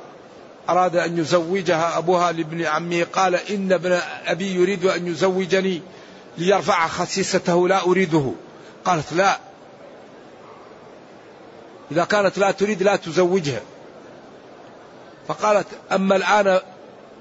أراد 0.70 0.96
أن 0.96 1.18
يزوجها 1.18 1.98
أبوها 1.98 2.32
لابن 2.32 2.66
عمه 2.66 3.06
قال 3.14 3.36
إن 3.36 3.72
ابن 3.72 4.00
أبي 4.26 4.56
يريد 4.56 4.86
أن 4.86 5.08
يزوجني. 5.08 5.82
ليرفع 6.38 6.88
خسيسته 6.88 7.68
لا 7.68 7.82
أريده. 7.86 8.32
قالت 8.86 9.14
لا. 9.14 9.40
إذا 11.92 12.06
كانت 12.06 12.38
لا 12.38 12.52
تريد 12.52 12.84
لا 12.84 12.96
تزوجها. 12.96 13.62
فقالت 15.28 15.68
أما 15.92 16.16
الآن 16.16 16.60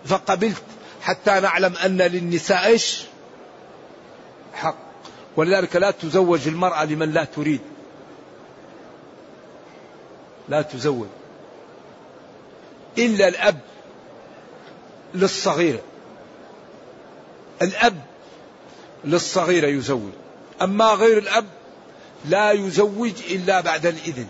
فقبلت 0.04 0.62
حتى 1.02 1.40
نعلم 1.40 1.76
أن 1.76 1.96
للنساء 1.96 2.66
إيش؟ 2.66 3.02
حق. 4.54 4.76
ولذلك 5.36 5.76
لا 5.76 5.90
تزوج 5.90 6.48
المرأة 6.48 6.84
لمن 6.84 7.12
لا 7.12 7.24
تريد. 7.24 7.60
لا 10.48 10.62
تزوج. 10.62 11.06
إلا 12.98 13.28
الأب 13.28 13.60
للصغيرة 15.14 15.80
الأب 17.62 18.00
للصغيرة 19.04 19.66
يزوج. 19.66 20.10
أما 20.62 20.84
غير 20.84 21.18
الأب 21.18 21.44
لا 22.24 22.52
يزوج 22.52 23.12
إلا 23.30 23.60
بعد 23.60 23.86
الإذن. 23.86 24.26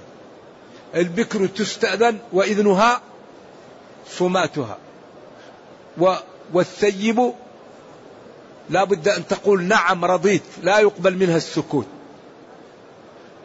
البكر 0.94 1.46
تستأذن 1.46 2.18
وإذنها 2.32 3.00
صماتها. 4.10 4.78
والثيب 6.52 7.32
لا 8.70 8.84
بد 8.84 9.08
أن 9.08 9.26
تقول 9.26 9.62
نعم 9.62 10.04
رضيت 10.04 10.42
لا 10.62 10.78
يقبل 10.78 11.16
منها 11.16 11.36
السكوت. 11.36 11.86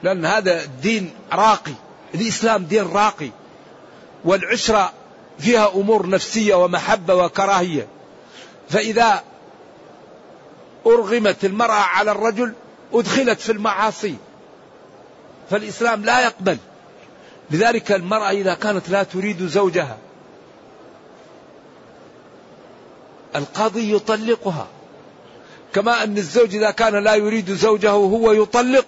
لأن 0.04 0.26
هذا 0.26 0.66
دين 0.66 1.14
راقي 1.34 1.74
الإسلام 2.16 2.64
دين 2.64 2.88
راقي. 2.88 3.30
والعشرة 4.26 4.94
فيها 5.40 5.72
أمور 5.76 6.10
نفسية 6.10 6.56
ومحبة 6.56 7.16
وكراهية. 7.16 7.88
فإذا 8.70 9.24
أرغمت 10.86 11.46
المرأة 11.46 11.74
على 11.74 12.12
الرجل 12.12 12.54
أدخلت 12.94 13.40
في 13.40 13.52
المعاصي. 13.52 14.16
فالإسلام 15.50 16.06
لا 16.06 16.22
يقبل. 16.22 16.58
لذلك 17.52 17.92
المرأة 17.92 18.30
إذا 18.30 18.54
كانت 18.54 18.90
لا 18.90 19.04
تريد 19.04 19.48
زوجها 19.48 19.98
القاضي 23.36 23.96
يطلقها. 23.96 24.68
كما 25.74 26.04
أن 26.04 26.18
الزوج 26.18 26.56
إذا 26.56 26.72
كان 26.72 27.04
لا 27.04 27.16
يريد 27.16 27.52
زوجه 27.52 27.92
هو 27.92 28.32
يطلق. 28.32 28.86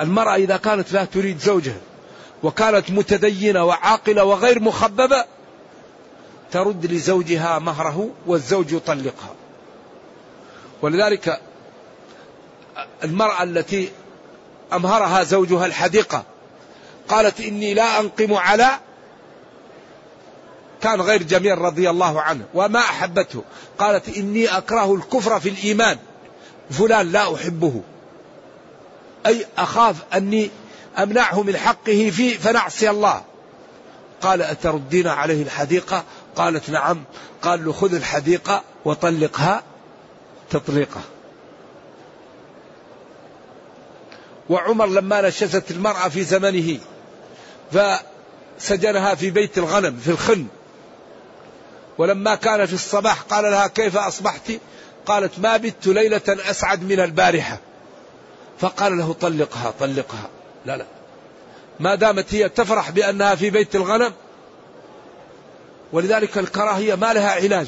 المرأة 0.00 0.34
إذا 0.34 0.56
كانت 0.56 0.92
لا 0.92 1.04
تريد 1.04 1.38
زوجها 1.38 1.80
وكانت 2.42 2.90
متدينة 2.90 3.64
وعاقلة 3.64 4.24
وغير 4.24 4.62
مخببة 4.62 5.24
ترد 6.52 6.86
لزوجها 6.86 7.58
مهره 7.58 8.10
والزوج 8.26 8.72
يطلقها. 8.72 9.34
ولذلك 10.82 11.40
المرأة 13.04 13.42
التي 13.42 13.90
أمهرها 14.72 15.22
زوجها 15.22 15.66
الحديقة 15.66 16.24
قالت 17.08 17.40
إني 17.40 17.74
لا 17.74 18.00
أنقم 18.00 18.34
على 18.34 18.68
كان 20.82 21.00
غير 21.00 21.22
جميل 21.22 21.58
رضي 21.58 21.90
الله 21.90 22.20
عنه 22.22 22.44
وما 22.54 22.78
أحبته. 22.78 23.42
قالت 23.78 24.16
إني 24.16 24.46
أكره 24.46 24.94
الكفر 24.94 25.40
في 25.40 25.48
الإيمان. 25.48 25.98
فلان 26.70 27.12
لا 27.12 27.34
أحبه. 27.34 27.82
أي 29.26 29.46
أخاف 29.58 29.96
أني 30.14 30.50
أمنعه 30.98 31.42
من 31.42 31.56
حقه 31.56 32.10
فيه 32.10 32.38
فنعصي 32.38 32.90
الله. 32.90 33.22
قال 34.22 34.42
أتردين 34.42 35.08
عليه 35.08 35.42
الحديقة؟ 35.42 36.04
قالت 36.36 36.70
نعم. 36.70 37.04
قال 37.42 37.64
له 37.64 37.72
خذ 37.72 37.94
الحديقة 37.94 38.62
وطلقها. 38.84 39.62
تطليقه. 40.52 41.00
وعمر 44.50 44.86
لما 44.86 45.20
نشزت 45.20 45.70
المرأة 45.70 46.08
في 46.08 46.24
زمنه 46.24 46.78
فسجنها 47.72 49.14
في 49.14 49.30
بيت 49.30 49.58
الغنم 49.58 49.96
في 49.96 50.08
الخن. 50.10 50.46
ولما 51.98 52.34
كان 52.34 52.66
في 52.66 52.72
الصباح 52.72 53.22
قال 53.22 53.44
لها 53.44 53.66
كيف 53.66 53.96
أصبحت؟ 53.96 54.52
قالت 55.06 55.38
ما 55.38 55.56
بت 55.56 55.86
ليلة 55.86 56.20
أسعد 56.28 56.82
من 56.82 57.00
البارحة. 57.00 57.58
فقال 58.58 58.98
له 58.98 59.12
طلقها 59.12 59.74
طلقها. 59.80 60.28
لا 60.66 60.76
لا. 60.76 60.86
ما 61.80 61.94
دامت 61.94 62.34
هي 62.34 62.48
تفرح 62.48 62.90
بأنها 62.90 63.34
في 63.34 63.50
بيت 63.50 63.76
الغنم 63.76 64.12
ولذلك 65.92 66.38
الكراهية 66.38 66.94
ما 66.94 67.12
لها 67.12 67.30
علاج. 67.30 67.66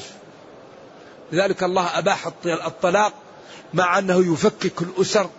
لذلك 1.35 1.63
الله 1.63 1.97
أباح 1.97 2.27
الطلاق 2.45 3.13
مع 3.73 3.99
أنه 3.99 4.33
يفكك 4.33 4.81
الأسر 4.81 5.29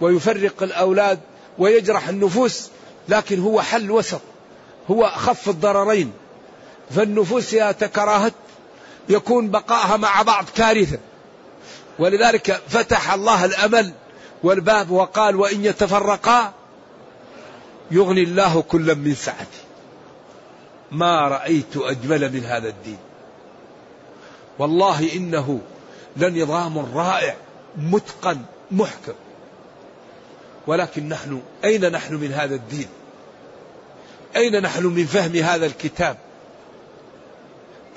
ويفرق 0.00 0.62
الأولاد 0.62 1.20
ويجرح 1.58 2.08
النفوس 2.08 2.68
لكن 3.08 3.40
هو 3.40 3.62
حل 3.62 3.90
وسط 3.90 4.20
هو 4.90 5.04
أخف 5.04 5.48
الضررين. 5.48 6.12
فالنفوس 6.90 7.54
إذا 7.54 7.72
تكراهت 7.72 8.32
يكون 9.08 9.50
بقائها 9.50 9.96
مع 9.96 10.22
بعض 10.22 10.44
كارثة. 10.56 10.98
ولذلك 11.98 12.62
فتح 12.68 13.12
الله 13.12 13.44
الأمل 13.44 13.92
والباب 14.42 14.90
وقال 14.90 15.36
وإن 15.36 15.64
يتفرقا 15.64 16.52
يغني 17.90 18.22
الله 18.22 18.62
كلا 18.62 18.94
من 18.94 19.14
سعته 19.14 19.62
ما 20.90 21.28
رأيت 21.28 21.76
أجمل 21.76 22.32
من 22.32 22.44
هذا 22.44 22.68
الدين. 22.68 22.98
والله 24.58 25.12
إنه 25.16 25.60
لنظام 26.16 26.78
رائع 26.78 27.36
متقن 27.76 28.38
محكم. 28.70 29.12
ولكن 30.66 31.08
نحن 31.08 31.42
أين 31.64 31.92
نحن 31.92 32.14
من 32.14 32.32
هذا 32.32 32.54
الدين؟ 32.54 32.88
أين 34.36 34.62
نحن 34.62 34.86
من 34.86 35.04
فهم 35.06 35.36
هذا 35.36 35.66
الكتاب؟ 35.66 36.16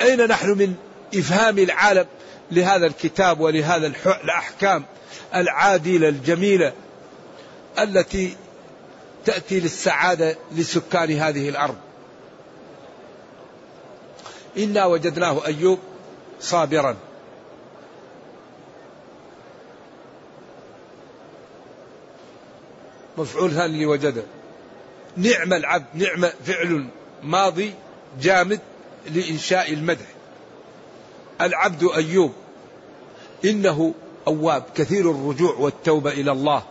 أين 0.02 0.28
نحن 0.28 0.50
من 0.50 0.76
إفهام 1.16 1.60
العالم 1.60 2.06
لهذا 2.52 2.86
الكتاب 2.86 3.40
ولهذا 3.40 3.88
الأحكام 4.24 4.86
العادلة 5.36 6.10
الجميلة 6.10 6.74
التي 7.80 8.36
تأتي 9.26 9.60
للسعادة 9.60 10.38
لسكان 10.52 11.12
هذه 11.12 11.50
الأرض؟ 11.50 11.76
إنا 14.58 14.86
وجدناه 14.86 15.46
أيوب 15.46 15.80
صابرا. 16.46 16.96
مفعول 23.18 23.52
ثاني 23.52 23.84
لوجده 23.84 24.24
نعم 25.18 25.54
العبد 25.54 25.86
نعم 25.94 26.30
فعل 26.46 26.88
ماضي 27.24 27.74
جامد 28.22 28.60
لإنشاء 29.10 29.74
المدح. 29.74 30.06
العبد 31.42 31.84
أيوب 31.84 32.34
إنه 33.46 33.94
أواب 34.28 34.64
كثير 34.76 35.12
الرجوع 35.12 35.56
والتوبة 35.56 36.12
إلى 36.12 36.32
الله. 36.32 36.64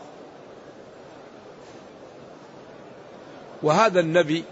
وهذا 3.63 4.01
النبي 4.01 4.45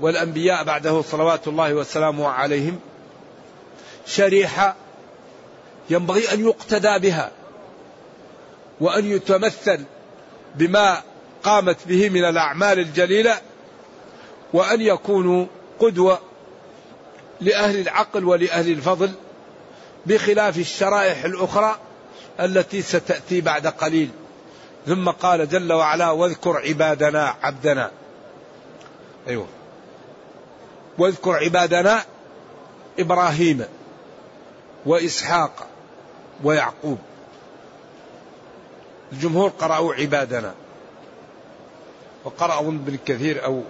والأنبياء 0.00 0.64
بعده 0.64 1.02
صلوات 1.02 1.48
الله 1.48 1.74
وسلامه 1.74 2.28
عليهم 2.28 2.80
شريحة 4.06 4.76
ينبغي 5.90 6.32
أن 6.32 6.46
يقتدى 6.46 6.98
بها 6.98 7.30
وأن 8.80 9.04
يتمثل 9.04 9.84
بما 10.54 11.02
قامت 11.42 11.76
به 11.86 12.08
من 12.08 12.24
الأعمال 12.24 12.78
الجليلة 12.78 13.40
وأن 14.52 14.80
يكونوا 14.80 15.46
قدوة 15.78 16.18
لأهل 17.40 17.78
العقل 17.80 18.24
ولأهل 18.24 18.72
الفضل 18.72 19.12
بخلاف 20.06 20.58
الشرائح 20.58 21.24
الأخرى 21.24 21.76
التي 22.40 22.82
ستأتي 22.82 23.40
بعد 23.40 23.66
قليل. 23.66 24.10
ثم 24.86 25.10
قال 25.10 25.48
جل 25.48 25.72
وعلا 25.72 26.10
واذكر 26.10 26.56
عبادنا 26.58 27.34
عبدنا. 27.42 27.90
أيوه. 29.28 29.46
واذكر 30.98 31.32
عبادنا 31.32 32.04
إبراهيم. 32.98 33.64
وإسحاق 34.86 35.66
ويعقوب. 36.44 36.98
الجمهور 39.12 39.48
قرأوا 39.50 39.94
عبادنا. 39.94 40.54
وقرأ 42.24 42.60
أظن 42.60 42.74
ابن 42.74 42.98
كثير 43.06 43.44
أو 43.44 43.62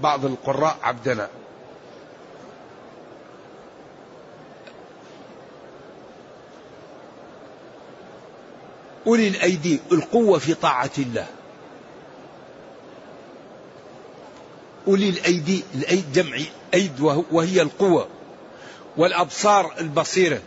بعض 0.00 0.24
القراء 0.24 0.76
عبدنا. 0.82 1.28
أولي 9.06 9.28
الأيدي 9.28 9.80
القوة 9.92 10.38
في 10.38 10.54
طاعة 10.54 10.90
الله. 10.98 11.26
أولي 14.88 15.08
الأيدي 15.08 15.64
الأيد 15.74 16.12
جمع 16.12 16.38
أيد 16.74 17.00
وهي 17.32 17.62
القوة. 17.62 18.08
والأبصار 18.98 19.74
البصيرة. 19.80 20.40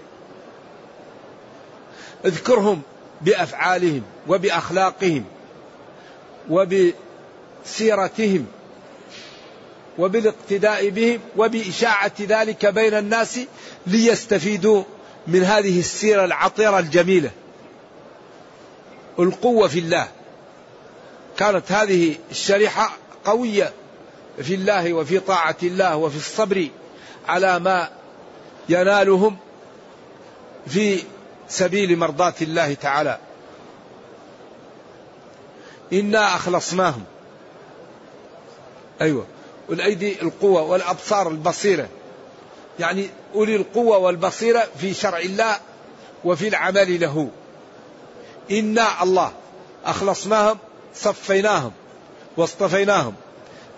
اذكرهم 2.26 2.82
بأفعالهم 3.22 4.02
وبأخلاقهم 4.28 5.26
وبسيرتهم 6.50 8.46
وبالاقتداء 9.98 10.90
بهم 10.90 11.20
وبإشاعة 11.38 12.12
ذلك 12.22 12.66
بين 12.66 12.94
الناس 12.94 13.40
ليستفيدوا 13.88 14.84
من 15.28 15.44
هذه 15.44 15.80
السيرة 15.80 16.26
العطرة 16.26 16.80
الجميلة. 16.80 17.32
القوة 19.20 19.68
في 19.68 19.80
الله. 19.80 20.08
كانت 21.38 21.72
هذه 21.72 22.16
الشريحة 22.32 22.98
قوية 23.26 23.74
في 24.42 24.56
الله 24.56 24.94
وفي 24.94 25.20
طاعة 25.20 25.58
الله 25.64 25.98
وفي 25.98 26.18
الصبر 26.18 26.68
على 27.28 27.60
ما 27.60 27.90
ينالهم 28.70 29.38
في 30.68 31.04
سبيل 31.50 31.98
مرضاة 31.98 32.34
الله 32.42 32.74
تعالى. 32.74 33.18
إنا 35.94 36.36
أخلصناهم. 36.36 37.04
أيوة. 39.02 39.26
والأيدي 39.70 40.22
القوة 40.22 40.62
والأبصار 40.62 41.28
البصيرة. 41.28 41.88
يعني 42.80 43.10
أولي 43.36 43.56
القوة 43.56 43.98
والبصيرة 43.98 44.68
في 44.78 44.94
شرع 44.94 45.20
الله 45.20 45.58
وفي 46.24 46.48
العمل 46.48 47.00
له. 47.00 47.30
إنا 48.52 49.04
الله 49.04 49.32
أخلصناهم 49.86 50.58
صفيناهم 50.96 51.72
واصطفيناهم 52.38 53.14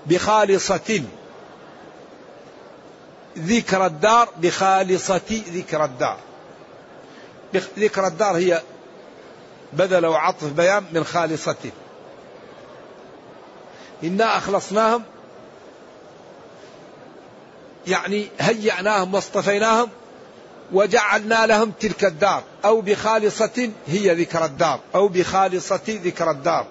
بخالصة 0.05 1.03
ذكر 3.37 3.85
الدار 3.85 4.29
بخالصة 4.37 5.41
ذكر 5.49 5.85
الدار. 5.85 6.17
ذكر 7.77 8.07
الدار 8.07 8.35
هي 8.35 8.61
بدل 9.73 10.05
وعطف 10.05 10.51
بيان 10.51 10.83
من 10.91 11.03
خالصة 11.03 11.55
إنا 14.03 14.37
أخلصناهم 14.37 15.03
يعني 17.87 18.27
هيأناهم 18.39 19.13
واصطفيناهم 19.13 19.89
وجعلنا 20.71 21.45
لهم 21.45 21.71
تلك 21.79 22.05
الدار. 22.05 22.43
أو 22.65 22.81
بخالصة 22.81 23.69
هي 23.87 24.15
ذكر 24.15 24.45
الدار. 24.45 24.79
أو 24.95 25.07
بخالصة 25.07 25.81
ذكر 25.87 26.31
الدار. 26.31 26.67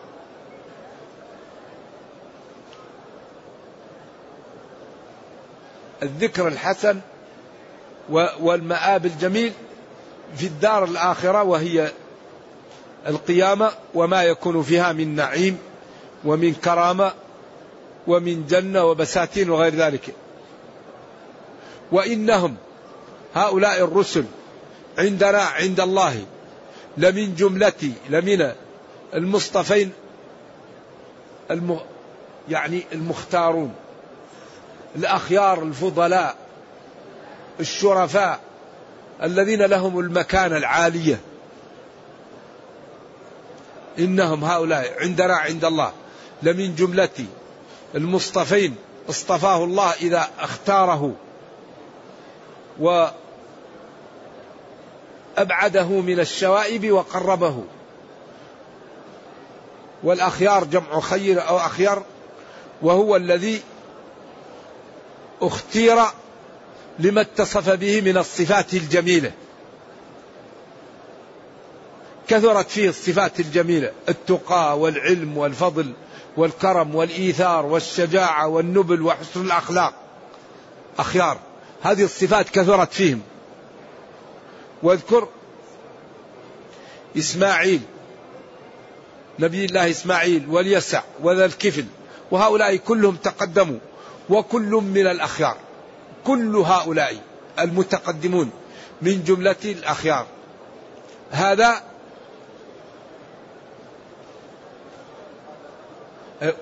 الذكر 6.03 6.49
الحسن 6.49 7.01
والمآب 8.41 9.07
الجميل 9.07 9.53
في 10.37 10.47
الدار 10.47 10.85
الآخرة 10.85 11.43
وهي 11.43 11.93
القيامة 13.07 13.71
وما 13.95 14.23
يكون 14.23 14.63
فيها 14.63 14.93
من 14.93 15.15
نعيم 15.15 15.59
ومن 16.25 16.55
كرامة 16.55 17.13
ومن 18.07 18.47
جنة 18.47 18.85
وبساتين 18.85 19.51
وغير 19.51 19.75
ذلك. 19.75 20.15
وإنهم 21.93 22.57
هؤلاء 23.35 23.85
الرسل 23.85 24.25
عندنا 24.99 25.43
عند 25.43 25.81
الله 25.81 26.25
لمن 26.97 27.35
جملة 27.35 27.93
لمن 28.11 28.53
المصطفين 29.15 29.93
الم 31.51 31.81
يعني 32.49 32.83
المختارون. 32.93 33.75
الأخيار 34.97 35.63
الفضلاء 35.63 36.37
الشرفاء 37.61 38.41
الذين 39.23 39.63
لهم 39.63 39.99
المكانة 39.99 40.57
العالية. 40.57 41.21
إنهم 43.99 44.45
هؤلاء 44.45 44.95
عندنا 45.01 45.35
عند 45.35 45.65
الله. 45.65 45.93
لمن 46.43 46.75
جملة 46.75 47.27
المصطفين 47.95 48.77
اصطفاه 49.11 49.65
الله 49.65 49.93
إذا 49.93 50.29
اختاره 50.41 51.15
وأبعده 55.39 55.87
من 55.89 56.21
الشوائب 56.21 56.91
وقربه. 56.91 57.65
والأخيار 60.03 60.65
جمع 60.65 61.01
خير 61.01 61.49
أو 61.49 61.59
أخيار 61.59 62.03
وهو 62.83 63.17
الذي 63.17 63.63
اختير 65.43 65.99
لما 66.99 67.21
اتصف 67.21 67.71
به 67.71 68.01
من 68.01 68.17
الصفات 68.17 68.75
الجميلة. 68.75 69.33
كثرت 72.29 72.71
فيه 72.71 72.89
الصفات 72.89 73.41
الجميلة 73.41 73.93
التقى 74.09 74.79
والعلم 74.79 75.39
والفضل 75.39 75.93
والكرم 76.37 76.95
والإيثار 76.95 77.67
والشجاعة 77.67 78.49
والنبل 78.49 79.03
وحسن 79.03 79.41
الأخلاق. 79.41 79.95
أخيار 80.99 81.39
هذه 81.83 82.05
الصفات 82.05 82.49
كثرت 82.49 82.93
فيهم. 82.93 83.21
واذكر 84.83 85.29
إسماعيل 87.19 87.81
نبي 89.39 89.65
الله 89.65 89.91
إسماعيل 89.91 90.47
واليسع 90.49 91.03
وذا 91.23 91.45
الكفل 91.45 91.85
وهؤلاء 92.31 92.77
كلهم 92.77 93.17
تقدموا. 93.17 93.79
وكل 94.33 94.71
من 94.71 95.07
الأخيار. 95.07 95.57
كل 96.25 96.57
هؤلاء 96.57 97.17
المتقدمون 97.59 98.51
من 99.03 99.25
جملة 99.25 99.57
الأخيار. 99.65 100.27
هذا 101.31 101.83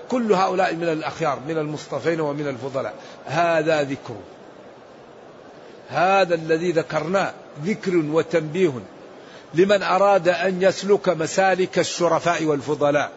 كل 0.09 0.33
هؤلاء 0.33 0.75
من 0.75 0.83
الأخيار 0.89 1.39
من 1.47 1.57
المصطفين 1.57 2.21
ومن 2.21 2.47
الفضلاء. 2.47 2.93
هذا 3.25 3.83
ذكر. 3.83 4.15
هذا 5.89 6.35
الذي 6.35 6.71
ذكرناه 6.71 7.33
ذكر 7.65 7.95
وتنبيه 7.95 8.71
لمن 9.53 9.83
أراد 9.83 10.27
أن 10.27 10.61
يسلك 10.61 11.09
مسالك 11.09 11.79
الشرفاء 11.79 12.43
والفضلاء 12.43 13.11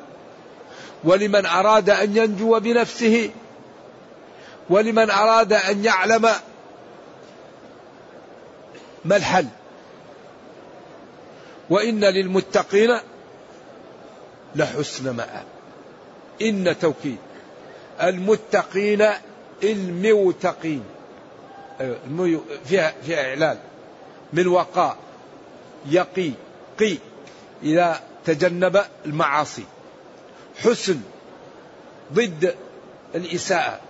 ولمن 1.04 1.46
أراد 1.46 1.90
أن 1.90 2.16
ينجو 2.16 2.60
بنفسه 2.60 3.30
ولمن 4.70 5.10
أراد 5.10 5.52
أن 5.52 5.84
يعلم 5.84 6.30
ما 9.04 9.16
الحل. 9.16 9.46
وإن 11.70 12.04
للمتقين 12.04 12.98
لحسن 14.56 15.10
مآب. 15.10 15.44
إن 16.42 16.78
توكيد. 16.80 17.18
المتقين 18.02 19.08
الموتقين. 19.62 20.84
أيوة 21.80 22.42
فيها 22.64 22.94
فيها 23.06 23.28
إعلان. 23.28 23.58
من 24.32 24.46
وقاء 24.46 24.96
يقي 25.86 26.30
قي. 26.80 26.98
إذا 27.62 28.00
تجنب 28.24 28.84
المعاصي. 29.06 29.64
حسن 30.58 31.00
ضد 32.12 32.54
الإساءة. 33.14 33.80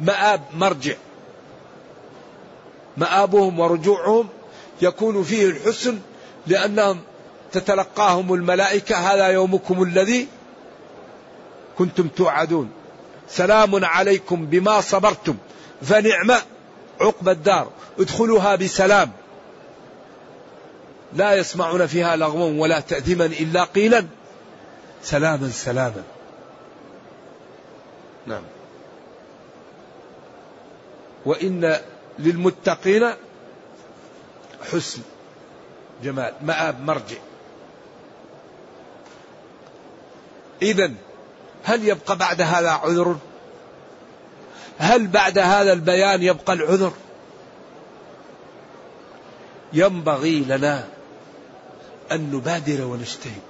مآب 0.00 0.40
مرجع. 0.54 0.94
مآبهم 2.96 3.60
ورجوعهم 3.60 4.28
يكون 4.82 5.22
فيه 5.22 5.46
الحسن 5.46 5.98
لأنهم 6.46 7.00
تتلقاهم 7.52 8.34
الملائكة 8.34 8.96
هذا 8.96 9.26
يومكم 9.26 9.82
الذي 9.82 10.28
كنتم 11.78 12.08
توعدون. 12.08 12.70
سلام 13.28 13.84
عليكم 13.84 14.46
بما 14.46 14.80
صبرتم 14.80 15.36
فنعم 15.82 16.30
عقب 17.00 17.28
الدار 17.28 17.70
ادخلوها 17.98 18.54
بسلام. 18.56 19.10
لا 21.12 21.34
يسمعون 21.34 21.86
فيها 21.86 22.16
لغوا 22.16 22.60
ولا 22.60 22.80
تأثيما 22.80 23.26
إلا 23.26 23.64
قيلا. 23.64 24.06
سلاما 25.02 25.48
سلاما. 25.48 26.02
نعم. 28.26 28.42
وإن 31.26 31.80
للمتقين 32.18 33.14
حسن. 34.72 35.02
جمال 36.04 36.34
مآب 36.42 36.80
مرجع. 36.80 37.16
إذا 40.62 40.92
هل 41.64 41.88
يبقى 41.88 42.16
بعد 42.16 42.40
هذا 42.40 42.70
عذر؟ 42.70 43.16
هل 44.78 45.06
بعد 45.06 45.38
هذا 45.38 45.72
البيان 45.72 46.22
يبقى 46.22 46.52
العذر؟ 46.52 46.92
ينبغي 49.72 50.40
لنا 50.40 50.88
أن 52.12 52.30
نبادر 52.32 52.84
ونجتهد. 52.84 53.42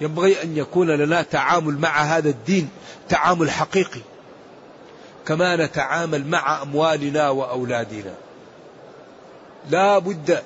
ينبغي 0.00 0.42
أن 0.42 0.56
يكون 0.56 0.90
لنا 0.90 1.22
تعامل 1.22 1.78
مع 1.78 2.02
هذا 2.02 2.28
الدين 2.28 2.68
تعامل 3.08 3.50
حقيقي. 3.50 4.00
كما 5.28 5.56
نتعامل 5.56 6.26
مع 6.26 6.62
أموالنا 6.62 7.28
وأولادنا. 7.30 8.14
لا 9.70 9.98
بد 9.98 10.42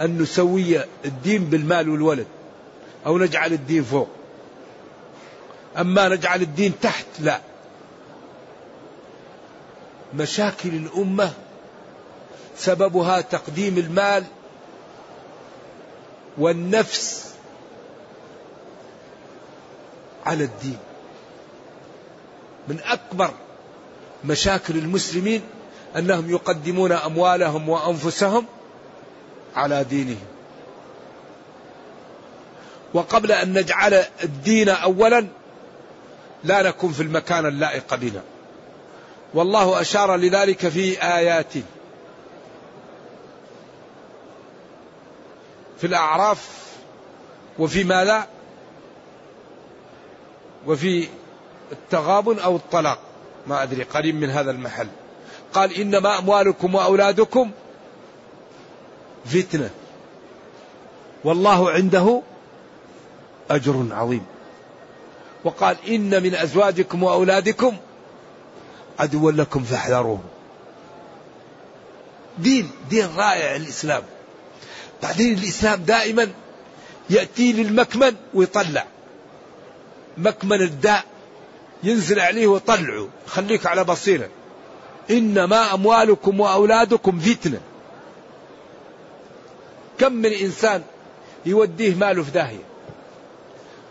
أن 0.00 0.18
نسوي 0.18 0.84
الدين 1.04 1.44
بالمال 1.44 1.88
والولد 1.88 2.26
أو 3.06 3.18
نجعل 3.18 3.52
الدين 3.52 3.84
فوق. 3.84 4.08
أما 5.78 6.08
نجعل 6.08 6.42
الدين 6.42 6.72
تحت 6.82 7.06
لا. 7.20 7.40
مشاكل 10.14 10.68
الأمة 10.68 11.32
سببها 12.56 13.20
تقديم 13.20 13.78
المال 13.78 14.24
والنفس 16.38 17.34
على 20.26 20.44
الدين. 20.44 20.78
من 22.68 22.80
أكبر 22.84 23.34
مشاكل 24.24 24.76
المسلمين 24.76 25.42
أنهم 25.96 26.30
يقدمون 26.30 26.92
أموالهم 26.92 27.68
وأنفسهم 27.68 28.46
على 29.56 29.84
دينهم. 29.84 30.26
وقبل 32.94 33.32
أن 33.32 33.58
نجعل 33.58 34.04
الدين 34.24 34.68
أولا 34.68 35.26
لا 36.44 36.62
نكون 36.62 36.92
في 36.92 37.02
المكان 37.02 37.46
اللائق 37.46 37.94
بنا. 37.94 38.22
والله 39.34 39.80
أشار 39.80 40.16
لذلك 40.16 40.68
في 40.68 41.02
آيات 41.02 41.52
في 45.78 45.86
الأعراف 45.86 46.48
وفي 47.58 47.84
ماذا؟ 47.84 48.26
وفي 50.66 51.08
التغابن 51.72 52.38
أو 52.38 52.56
الطلاق. 52.56 52.98
ما 53.46 53.62
أدري 53.62 53.82
قريب 53.82 54.14
من 54.14 54.30
هذا 54.30 54.50
المحل. 54.50 54.88
قال 55.52 55.74
إنما 55.74 56.18
أموالكم 56.18 56.74
وأولادكم 56.74 57.50
فتنة. 59.24 59.70
والله 61.24 61.70
عنده 61.70 62.22
أجر 63.50 63.86
عظيم. 63.90 64.24
وقال 65.44 65.76
إن 65.88 66.22
من 66.22 66.34
أزواجكم 66.34 67.02
وأولادكم 67.02 67.76
عدوا 68.98 69.32
لكم 69.32 69.62
فاحذروهم. 69.64 70.22
دين 72.38 72.70
دين 72.90 73.06
رائع 73.16 73.56
الإسلام. 73.56 74.02
بعدين 75.02 75.38
الإسلام 75.38 75.82
دائما 75.82 76.28
يأتي 77.10 77.52
للمكمن 77.52 78.16
ويطلع. 78.34 78.86
مكمن 80.18 80.62
الداء 80.62 81.11
ينزل 81.82 82.20
عليه 82.20 82.46
ويطلعه 82.46 83.08
خليك 83.26 83.66
على 83.66 83.84
بصيرة. 83.84 84.28
إنما 85.10 85.74
أموالكم 85.74 86.40
وأولادكم 86.40 87.18
فتنة. 87.18 87.60
كم 89.98 90.12
من 90.12 90.32
إنسان 90.32 90.82
يوديه 91.46 91.94
ماله 91.94 92.22
في 92.22 92.30
داهية؟ 92.30 92.64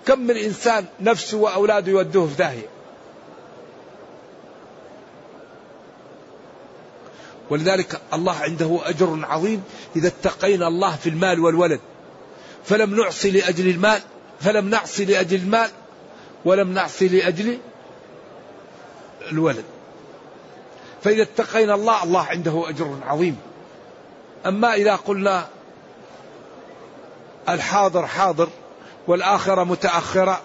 كم 0.06 0.20
من 0.20 0.38
إنسان 0.38 0.86
نفسه 1.02 1.38
وأولاده 1.38 1.92
يودوه 1.92 2.28
في 2.28 2.36
داهية؟ 2.36 2.68
ولذلك 7.50 8.02
الله 8.14 8.36
عنده 8.36 8.80
أجر 8.84 9.20
عظيم 9.24 9.64
إذا 9.96 10.08
اتقينا 10.08 10.68
الله 10.68 10.96
في 10.96 11.10
المال 11.10 11.40
والولد. 11.40 11.80
فلم 12.66 12.96
نعصي 12.96 13.32
لأجل 13.32 13.70
المال 13.70 14.02
فلم 14.42 14.70
نعصي 14.70 15.06
لأجل 15.06 15.38
المال 15.38 15.70
ولم 16.46 16.74
نعصي 16.74 17.08
لأجل 17.08 17.58
الولد. 19.32 19.64
فإذا 21.04 21.24
اتقينا 21.24 21.76
الله 21.76 22.04
الله 22.04 22.22
عنده 22.22 22.70
أجر 22.70 22.98
عظيم. 23.06 23.38
أما 24.46 24.74
إذا 24.74 24.96
قلنا 24.96 25.48
الحاضر 27.50 28.08
حاضر 28.08 28.50
والآخرة 29.08 29.64
متأخرة 29.64 30.42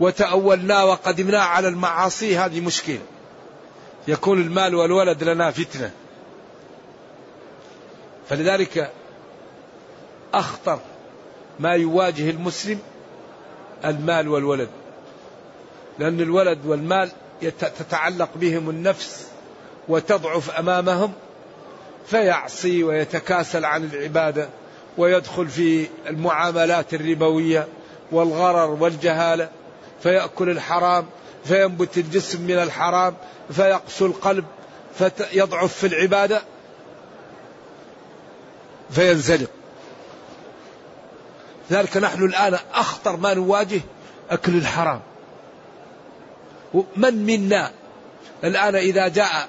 وتأولنا 0.00 0.82
وقدمنا 0.82 1.38
على 1.38 1.68
المعاصي 1.68 2.38
هذه 2.38 2.60
مشكلة. 2.60 3.00
يكون 4.08 4.40
المال 4.40 4.74
والولد 4.74 5.24
لنا 5.24 5.50
فتنة. 5.50 5.90
فلذلك 8.28 8.92
أخطر 10.34 10.78
ما 11.60 11.72
يواجه 11.72 12.30
المسلم 12.30 12.78
المال 13.84 14.28
والولد. 14.28 14.68
لأن 15.98 16.20
الولد 16.20 16.66
والمال 16.66 17.10
تتعلق 17.50 18.30
بهم 18.36 18.70
النفس 18.70 19.26
وتضعف 19.88 20.50
أمامهم 20.50 21.12
فيعصي 22.06 22.84
ويتكاسل 22.84 23.64
عن 23.64 23.84
العبادة 23.84 24.48
ويدخل 24.98 25.48
في 25.48 25.86
المعاملات 26.06 26.94
الربوية 26.94 27.68
والغرر 28.12 28.70
والجهالة 28.70 29.48
فيأكل 30.02 30.50
الحرام 30.50 31.06
فينبت 31.44 31.98
الجسم 31.98 32.42
من 32.42 32.58
الحرام 32.58 33.14
فيقسو 33.50 34.06
القلب 34.06 34.44
فيضعف 34.98 35.72
في 35.72 35.86
العبادة 35.86 36.42
فينزلق. 38.90 39.50
ذلك 41.70 41.96
نحن 41.96 42.24
الآن 42.24 42.58
أخطر 42.74 43.16
ما 43.16 43.34
نواجه 43.34 43.80
أكل 44.30 44.56
الحرام. 44.56 45.00
من 46.74 47.26
منا 47.26 47.70
الآن 48.44 48.76
إذا 48.76 49.08
جاء 49.08 49.48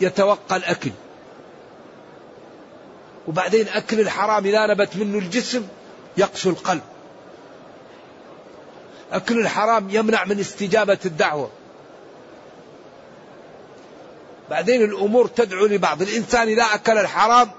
يتوقى 0.00 0.56
الأكل. 0.56 0.90
وبعدين 3.28 3.68
أكل 3.68 4.00
الحرام 4.00 4.46
إذا 4.46 4.66
نبت 4.66 4.96
منه 4.96 5.18
الجسم 5.18 5.66
يقسو 6.16 6.50
القلب. 6.50 6.82
أكل 9.12 9.38
الحرام 9.38 9.90
يمنع 9.90 10.24
من 10.24 10.40
استجابة 10.40 10.98
الدعوة. 11.06 11.50
بعدين 14.50 14.82
الأمور 14.82 15.26
تدعو 15.26 15.66
لبعض. 15.66 16.02
الإنسان 16.02 16.48
إذا 16.48 16.62
أكل 16.62 16.98
الحرام 16.98 17.50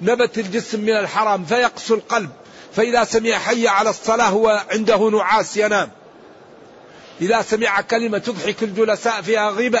نبت 0.00 0.38
الجسم 0.38 0.80
من 0.80 0.96
الحرام 0.96 1.44
فيقسو 1.44 1.94
القلب. 1.94 2.30
فإذا 2.76 3.04
سمع 3.04 3.38
حي 3.38 3.68
على 3.68 3.90
الصلاة 3.90 4.28
هو 4.28 4.64
عنده 4.70 5.10
نعاس 5.10 5.56
ينام. 5.56 5.90
إذا 7.22 7.42
سمع 7.42 7.80
كلمة 7.80 8.18
تضحك 8.18 8.62
الجلساء 8.62 9.22
فيها 9.22 9.50
غيبة 9.50 9.80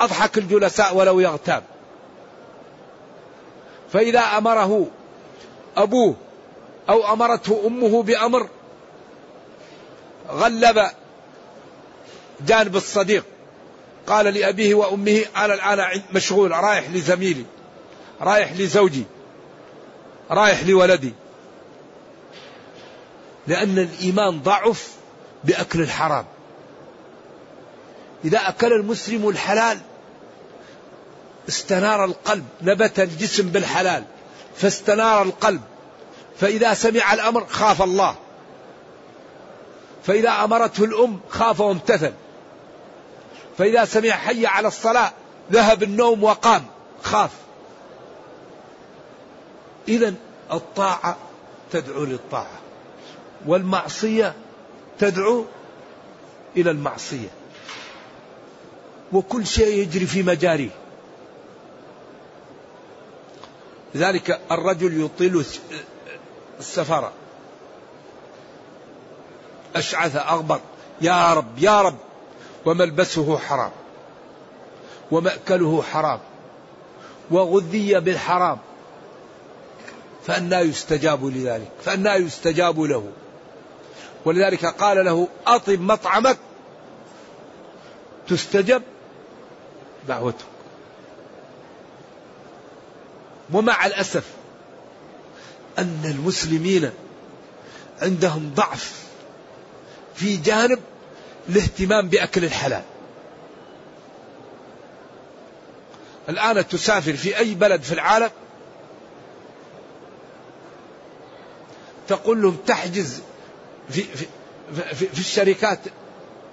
أضحك 0.00 0.38
الجلساء 0.38 0.96
ولو 0.96 1.20
يغتاب. 1.20 1.62
فإذا 3.92 4.20
أمره 4.20 4.86
أبوه 5.76 6.14
أو 6.88 7.12
أمرته 7.12 7.62
أمه 7.66 8.02
بأمر 8.02 8.48
غلب 10.30 10.86
جانب 12.46 12.76
الصديق. 12.76 13.24
قال 14.06 14.26
لأبيه 14.34 14.74
وأمه 14.74 15.24
أنا 15.36 15.54
الآن 15.54 16.02
مشغول 16.12 16.50
رايح 16.50 16.90
لزميلي 16.90 17.44
رايح 18.20 18.52
لزوجي 18.52 19.04
رايح 20.30 20.66
لولدي. 20.66 21.12
لأن 23.46 23.78
الإيمان 23.78 24.42
ضعف 24.42 24.96
بأكل 25.44 25.80
الحرام. 25.80 26.24
إذا 28.26 28.48
أكل 28.48 28.72
المسلم 28.72 29.28
الحلال 29.28 29.78
استنار 31.48 32.04
القلب 32.04 32.44
نبت 32.62 33.00
الجسم 33.00 33.48
بالحلال 33.48 34.04
فاستنار 34.56 35.22
القلب. 35.22 35.60
فإذا 36.40 36.74
سمع 36.74 37.14
الأمر 37.14 37.46
خاف 37.46 37.82
الله. 37.82 38.14
فإذا 40.06 40.30
أمرته 40.30 40.84
الأم 40.84 41.20
خاف 41.28 41.60
وامتثل. 41.60 42.12
فإذا 43.58 43.84
سمع 43.84 44.10
حي 44.10 44.46
على 44.46 44.68
الصلاة 44.68 45.12
ذهب 45.52 45.82
النوم 45.82 46.24
وقام 46.24 46.64
خاف. 47.02 47.30
إذا 49.88 50.14
الطاعة 50.52 51.16
تدعو 51.72 52.04
للطاعة 52.04 52.58
والمعصية 53.46 54.34
تدعو 54.98 55.44
إلى 56.56 56.70
المعصية. 56.70 57.28
وكل 59.12 59.46
شيء 59.46 59.78
يجري 59.78 60.06
في 60.06 60.22
مجاريه 60.22 60.70
لذلك 63.94 64.40
الرجل 64.50 65.04
يطيل 65.04 65.44
السفر. 66.58 67.12
أشعث 69.76 70.16
أغبر. 70.16 70.60
يا 71.00 71.34
رب 71.34 71.58
يا 71.58 71.80
رب. 71.80 71.96
وملبسه 72.66 73.38
حرام. 73.38 73.70
ومأكله 75.10 75.82
حرام. 75.82 76.20
وغذي 77.30 78.00
بالحرام. 78.00 78.58
فأنا 80.26 80.60
يستجاب 80.60 81.24
لذلك. 81.24 81.68
فأنا 81.84 82.14
يستجاب 82.14 82.80
له. 82.80 83.12
ولذلك 84.24 84.66
قال 84.66 85.04
له 85.04 85.28
أطب 85.46 85.80
مطعمك. 85.80 86.38
تستجب. 88.28 88.82
دعوتك 90.08 90.44
ومع 93.52 93.86
الأسف 93.86 94.24
أن 95.78 96.02
المسلمين 96.04 96.90
عندهم 98.02 98.52
ضعف 98.54 99.06
في 100.14 100.36
جانب 100.36 100.78
الاهتمام 101.48 102.08
بأكل 102.08 102.44
الحلال. 102.44 102.82
الآن 106.28 106.68
تسافر 106.68 107.12
في 107.12 107.38
أي 107.38 107.54
بلد 107.54 107.82
في 107.82 107.92
العالم 107.92 108.30
تقول 112.08 112.42
لهم 112.42 112.56
تحجز 112.66 113.22
في, 113.88 114.02
في, 114.02 114.26
في, 114.94 115.06
في 115.06 115.18
الشركات 115.18 115.78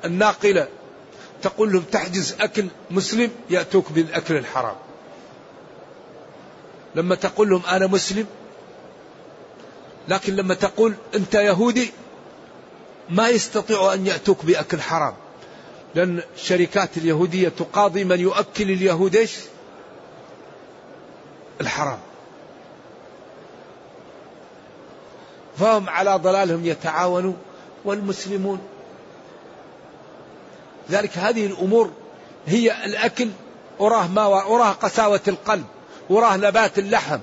الناقلة 0.06 0.68
تقول 1.44 1.74
لهم 1.74 1.84
تحجز 1.84 2.36
أكل 2.42 2.68
مسلم 2.92 3.32
يأتوك 3.50 3.92
بالأكل 3.92 4.38
الحرام. 4.38 4.76
لما 6.96 7.16
تقول 7.16 7.50
لهم 7.50 7.62
أنا 7.66 7.88
مسلم 7.88 8.26
لكن 10.08 10.36
لما 10.36 10.54
تقول 10.54 10.94
أنت 11.16 11.36
يهودي 11.36 11.92
ما 13.10 13.30
يستطيعوا 13.30 13.94
أن 13.94 14.08
يأتوك 14.08 14.46
بأكل 14.46 14.82
حرام. 14.82 15.14
لأن 15.96 16.22
الشركات 16.36 16.98
اليهودية 16.98 17.50
تقاضي 17.50 18.04
من 18.04 18.20
يؤكل 18.20 18.72
اليهود 18.72 19.16
إيش؟ 19.16 19.36
الحرام. 21.62 22.00
فهم 25.60 25.90
على 25.90 26.16
ضلالهم 26.16 26.66
يتعاونوا 26.66 27.34
والمسلمون 27.86 28.60
ذلك 30.92 31.18
هذه 31.18 31.46
الأمور 31.46 31.92
هي 32.48 32.86
الأكل 32.86 33.30
أراه 33.82 34.08
ما 34.08 34.26
أراه 34.26 34.72
قساوة 34.72 35.22
القلب 35.28 35.66
وراه 36.10 36.38
نبات 36.38 36.80
اللحم 36.80 37.20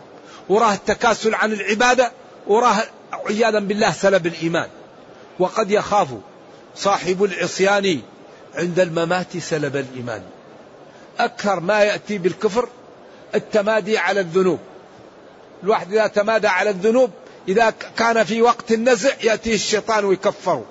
وراه 0.48 0.74
التكاسل 0.74 1.34
عن 1.34 1.52
العبادة 1.52 2.12
وراه 2.46 2.82
عياذا 3.12 3.58
بالله 3.58 3.92
سلب 3.92 4.26
الإيمان. 4.26 4.68
وقد 5.38 5.70
يخاف 5.70 6.08
صاحب 6.76 7.24
العصيان 7.24 8.00
عند 8.54 8.80
الممات 8.80 9.38
سلب 9.38 9.76
الإيمان. 9.76 10.22
أكثر 11.18 11.60
ما 11.60 11.82
يأتي 11.82 12.18
بالكفر 12.18 12.68
التمادي 13.34 13.98
على 13.98 14.20
الذنوب. 14.20 14.58
الواحد 15.62 15.92
إذا 15.92 16.06
تمادى 16.06 16.48
على 16.48 16.70
الذنوب 16.70 17.10
إذا 17.48 17.74
كان 17.96 18.24
في 18.24 18.42
وقت 18.42 18.72
النزع 18.72 19.10
يأتيه 19.22 19.54
الشيطان 19.54 20.04
ويكفره. 20.04 20.64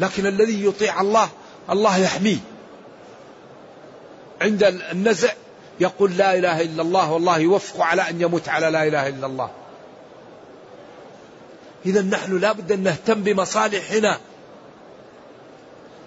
لكن 0.00 0.26
الذي 0.26 0.64
يطيع 0.64 1.00
الله 1.00 1.28
الله 1.70 1.96
يحميه. 1.98 2.38
عند 4.42 4.64
النزع 4.64 5.32
يقول 5.80 6.16
لا 6.16 6.38
إله 6.38 6.62
إلا 6.62 6.82
الله 6.82 7.12
والله 7.12 7.38
يوفق 7.38 7.80
على 7.84 8.02
أن 8.02 8.20
يموت 8.20 8.48
على 8.48 8.70
لا 8.70 8.86
إله 8.86 9.08
إلا 9.08 9.26
الله. 9.26 9.50
إذا 11.86 12.02
نحن 12.02 12.38
لابد 12.38 12.72
أن 12.72 12.82
نهتم 12.82 13.22
بمصالحنا. 13.22 14.18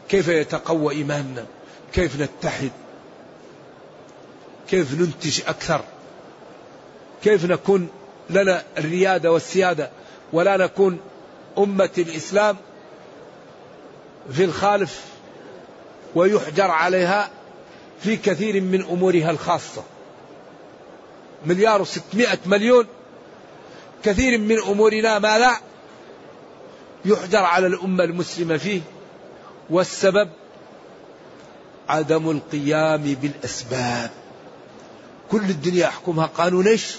كيف 0.10 0.28
يتقوى 0.28 0.94
إيماننا؟ 0.94 1.46
كيف 1.94 2.22
نتحد؟ 2.22 2.72
كيف 4.70 4.94
ننتج 4.94 5.42
أكثر؟ 5.48 5.82
كيف 7.24 7.46
نكون 7.46 7.90
لنا 8.30 8.64
الريادة 8.78 9.32
والسيادة؟ 9.32 9.90
ولا 10.34 10.58
نكون 10.58 11.00
أمة 11.58 11.90
الإسلام 11.98 12.58
في 14.32 14.44
الخالف 14.44 15.06
ويحجر 16.16 16.72
عليها 16.72 17.30
في 18.02 18.18
كثير 18.18 18.62
من 18.62 18.82
أمورها 18.82 19.32
الخاصة. 19.32 19.84
مليار 21.46 21.82
وستمائة 21.82 22.38
مليون 22.46 22.88
كثير 24.04 24.38
من 24.38 24.60
أمورنا 24.60 25.20
ما 25.20 25.40
لا 25.40 25.58
يحجر 27.06 27.44
على 27.44 27.68
الأمة 27.68 28.04
المسلمة 28.04 28.58
فيه 28.58 28.82
والسبب 29.70 30.30
عدم 31.90 32.30
القيام 32.30 33.02
بالأسباب. 33.02 34.10
كل 35.32 35.42
الدنيا 35.50 35.80
يحكمها 35.80 36.26
قانون 36.26 36.68
إيش؟ 36.68 36.96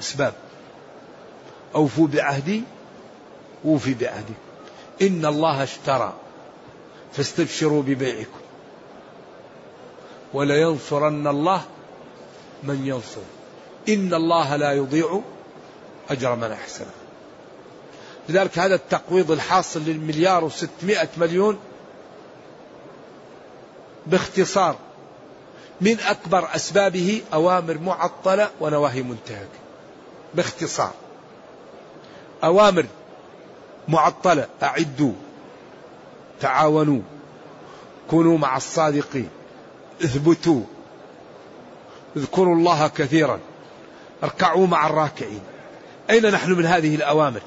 أسباب. 0.00 0.34
أوفوا 1.74 2.06
بعهدي 2.06 2.62
أوفي 3.64 3.94
بعهدي 3.94 4.32
إن 5.02 5.26
الله 5.26 5.62
اشترى 5.62 6.12
فاستبشروا 7.12 7.82
ببيعكم 7.82 8.40
ولينصرن 10.34 11.26
الله 11.26 11.62
من 12.62 12.86
ينصر. 12.86 13.20
إن 13.88 14.14
الله 14.14 14.56
لا 14.56 14.72
يضيع 14.72 15.20
أجر 16.10 16.36
من 16.36 16.52
أحسنه 16.52 16.90
لذلك 18.28 18.58
هذا 18.58 18.74
التقويض 18.74 19.30
الحاصل 19.30 19.80
للمليار 19.80 20.44
وستمائة 20.44 21.08
مليون 21.16 21.58
باختصار 24.06 24.76
من 25.80 26.00
أكبر 26.00 26.48
أسبابه 26.54 27.22
أوامر 27.32 27.78
معطلة 27.78 28.50
ونواهي 28.60 29.02
منتهكة. 29.02 29.58
باختصار. 30.34 30.92
أوامر 32.44 32.86
معطلة 33.88 34.46
أعدوا 34.62 35.12
تعاونوا 36.40 37.00
كونوا 38.10 38.38
مع 38.38 38.56
الصادقين 38.56 39.28
اثبتوا 40.04 40.62
اذكروا 42.16 42.54
الله 42.56 42.88
كثيرا 42.88 43.38
اركعوا 44.24 44.66
مع 44.66 44.86
الراكعين. 44.86 45.40
أين 46.10 46.26
نحن 46.26 46.52
من 46.52 46.66
هذه 46.66 46.94
الأوامر؟ 46.94 47.40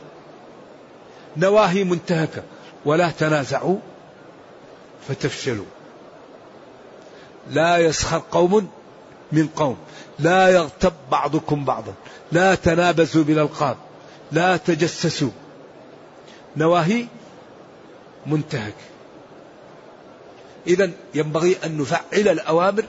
نواهي 1.37 1.83
منتهكة 1.83 2.43
ولا 2.85 3.09
تنازعوا 3.09 3.77
فتفشلوا. 5.07 5.65
لا 7.49 7.77
يسخر 7.77 8.21
قوم 8.31 8.69
من 9.31 9.47
قوم 9.47 9.77
لا 10.19 10.49
يغتب 10.49 10.93
بعضكم 11.11 11.65
بعضا 11.65 11.93
لا 12.31 12.55
تنابزوا 12.55 13.23
بالألقاب 13.23 13.77
لا 14.31 14.57
تجسسوا. 14.57 15.31
نواهي 16.57 17.05
منتهك. 18.25 18.75
إذا 20.67 20.91
ينبغي 21.13 21.57
أن 21.65 21.77
نفعل 21.77 22.27
الأوامر 22.27 22.85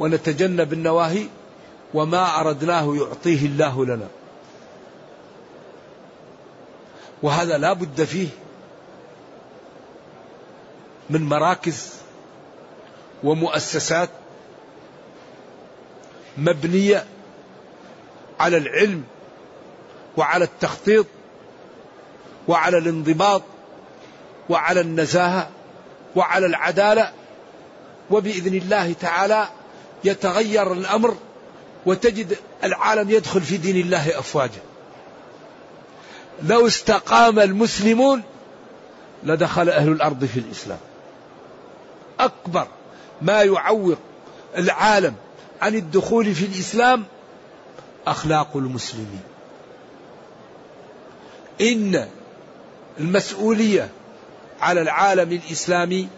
ونتجنب 0.00 0.72
النواهي 0.72 1.26
وما 1.94 2.40
أردناه 2.40 2.96
يعطيه 2.96 3.46
الله 3.46 3.84
لنا. 3.84 4.08
وهذا 7.22 7.58
لا 7.58 7.72
بد 7.72 8.04
فيه 8.04 8.28
من 11.10 11.22
مراكز 11.22 11.94
ومؤسسات 13.24 14.08
مبنية 16.38 17.04
على 18.40 18.56
العلم 18.56 19.04
وعلى 20.16 20.44
التخطيط 20.44 21.06
وعلى 22.48 22.78
الانضباط 22.78 23.42
وعلى 24.48 24.80
النزاهة 24.80 25.50
وعلى 26.16 26.46
العدالة 26.46 27.12
وبإذن 28.10 28.54
الله 28.54 28.92
تعالى 28.92 29.48
يتغير 30.04 30.72
الأمر 30.72 31.16
وتجد 31.86 32.36
العالم 32.64 33.10
يدخل 33.10 33.40
في 33.40 33.56
دين 33.56 33.76
الله 33.76 34.18
أفواجا. 34.18 34.60
لو 36.42 36.66
استقام 36.66 37.38
المسلمون 37.38 38.22
لدخل 39.24 39.68
أهل 39.68 39.88
الأرض 39.88 40.24
في 40.24 40.40
الإسلام. 40.40 40.78
أكبر 42.20 42.68
ما 43.22 43.42
يعوق 43.42 43.98
العالم 44.56 45.14
عن 45.62 45.74
الدخول 45.74 46.34
في 46.34 46.44
الإسلام 46.44 47.04
أخلاق 48.06 48.56
المسلمين. 48.56 49.22
إن 51.60 52.08
المسؤولية 53.00 53.88
على 54.60 54.80
العالم 54.80 55.32
الإسلامي 55.32 56.08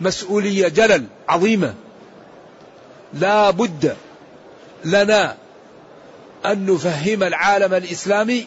مسؤولية 0.00 0.68
جلل 0.68 1.06
عظيمة. 1.28 1.74
لا 3.14 3.50
بد 3.50 3.96
لنا 4.84 5.36
أن 6.46 6.66
نفهم 6.66 7.22
العالم 7.22 7.74
الإسلامي 7.74 8.46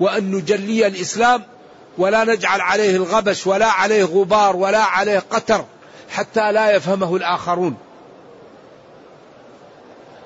وأن 0.00 0.30
نجلي 0.30 0.86
الإسلام 0.86 1.42
ولا 1.98 2.24
نجعل 2.24 2.60
عليه 2.60 2.96
الغبش 2.96 3.46
ولا 3.46 3.66
عليه 3.66 4.04
غبار 4.04 4.56
ولا 4.56 4.82
عليه 4.82 5.18
قتر 5.18 5.64
حتى 6.10 6.52
لا 6.52 6.70
يفهمه 6.70 7.16
الآخرون. 7.16 7.76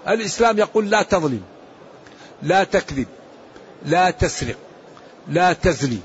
الإسلام 0.09 0.59
يقول 0.59 0.91
لا 0.91 1.03
تظلم 1.03 1.43
لا 2.43 2.65
تكذب 2.65 3.07
لا 3.87 4.11
تسرق 4.11 4.57
لا 5.29 5.53
تزني. 5.53 6.01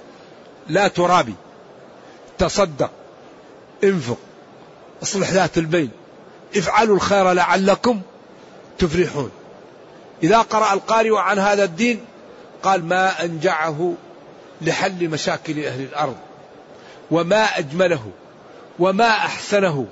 لا 0.67 0.87
ترابي. 0.87 1.33
تصدق. 2.37 2.91
انفق. 3.83 4.17
اصلح 5.03 5.31
ذات 5.31 5.57
البين. 5.57 5.89
افعلوا 6.55 6.95
الخير 6.95 7.31
لعلكم 7.31 8.01
تفلحون. 8.77 9.31
إذا 10.23 10.37
قرأ 10.37 10.73
القارئ 10.73 11.15
عن 11.17 11.39
هذا 11.39 11.63
الدين 11.63 12.05
قال 12.63 12.85
ما 12.85 13.23
أنجعه 13.25 13.93
لحل 14.61 15.09
مشاكل 15.09 15.65
أهل 15.65 15.81
الأرض 15.81 16.17
وما 17.11 17.43
أجمله 17.43 18.11
وما 18.79 19.09
أحسنه 19.09 19.87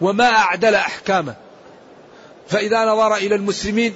وما 0.00 0.28
أعدل 0.28 0.74
أحكامه. 0.74 1.34
فإذا 2.48 2.84
نظر 2.84 3.14
إلى 3.14 3.34
المسلمين 3.34 3.94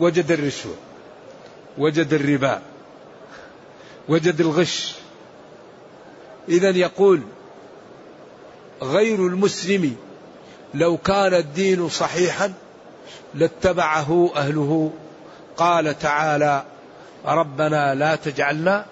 وجد 0.00 0.30
الرشوة 0.30 0.74
وجد 1.78 2.12
الربا 2.12 2.62
وجد 4.08 4.40
الغش 4.40 4.94
إذا 6.50 6.70
يقول 6.70 7.22
غير 8.82 9.26
المسلم 9.26 9.96
لو 10.74 10.96
كان 10.96 11.34
الدين 11.34 11.88
صحيحا 11.88 12.52
لاتبعه 13.34 14.30
أهله. 14.36 14.92
قال 15.56 15.98
تعالى 15.98 16.64
ربنا 17.26 17.94
لا 17.94 18.14
تجعلنا 18.14 18.86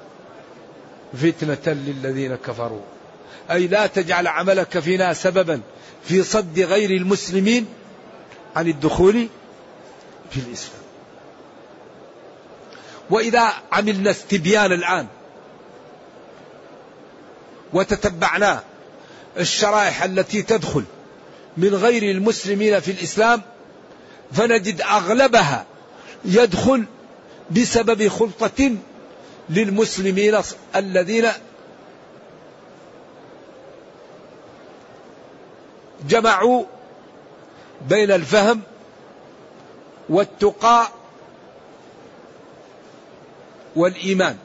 فتنة 1.14 1.74
للذين 1.74 2.36
كفروا. 2.36 2.80
أي 3.50 3.66
لا 3.66 3.86
تجعل 3.86 4.26
عملك 4.26 4.78
فينا 4.78 5.12
سببا 5.12 5.60
في 6.04 6.22
صد 6.22 6.60
غير 6.60 6.90
المسلمين 6.90 7.66
عن 8.56 8.68
الدخول 8.68 9.28
في 10.30 10.40
الإسلام. 10.40 10.82
وإذا 13.10 13.52
عملنا 13.72 14.10
استبيان 14.10 14.72
الآن 14.72 15.06
وتتبعنا 17.72 18.62
الشرائح 19.38 20.02
التي 20.02 20.42
تدخل 20.42 20.84
من 21.56 21.74
غير 21.74 22.02
المسلمين 22.02 22.80
في 22.80 22.90
الإسلام 22.90 23.42
فنجد 24.32 24.80
أغلبها 24.80 25.66
يدخل 26.24 26.84
بسبب 27.50 28.08
خلطة 28.08 28.76
للمسلمين 29.50 30.40
الذين 30.76 31.28
جمعوا 36.08 36.64
بين 37.88 38.10
الفهم 38.10 38.60
والتقى 40.08 40.88
والإيمان 43.76 44.36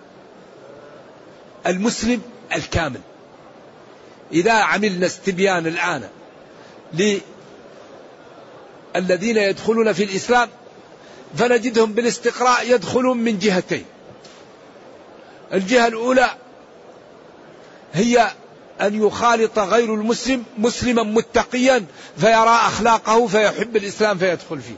المسلم 1.68 2.22
الكامل. 2.56 3.02
إذا 4.34 4.52
عملنا 4.52 5.06
استبيان 5.06 5.68
الآن 5.68 6.10
الذين 8.96 9.38
يدخلون 9.38 9.94
في 9.94 10.04
الإسلام 10.04 10.50
فنجدهم 11.38 11.94
بالاستقراء 11.94 12.72
يدخلون 12.72 13.18
من 13.18 13.40
جهتين. 13.40 13.86
الجهة 15.54 15.88
الأولى 15.88 16.30
هي 17.94 18.32
أن 18.82 19.08
يخالط 19.08 19.60
غير 19.60 19.94
المسلم 19.96 20.44
مسلما 20.58 21.04
متقيا 21.04 21.86
فيرى 22.18 22.50
أخلاقه 22.50 23.28
فيحب 23.28 23.76
الإسلام 23.76 24.18
فيدخل 24.18 24.62
فيه. 24.62 24.76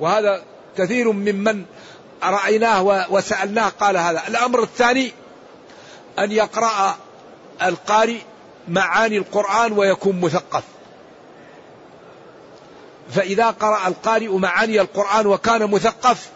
وهذا 0.00 0.42
كثير 0.78 1.12
ممن 1.12 1.64
رأيناه 2.22 3.06
وسألناه 3.10 3.68
قال 3.68 3.96
هذا. 3.96 4.28
الأمر 4.28 4.62
الثاني 4.62 5.12
أن 6.18 6.32
يقرأ 6.32 6.96
القارئ 7.62 8.18
معاني 8.68 9.18
القرآن 9.18 9.72
ويكون 9.72 10.20
مثقف. 10.20 10.62
فإذا 13.10 13.50
قرأ 13.50 13.88
القارئ 13.88 14.28
معاني 14.28 14.80
القرآن 14.80 15.26
وكان 15.26 15.70
مثقف 15.70 16.28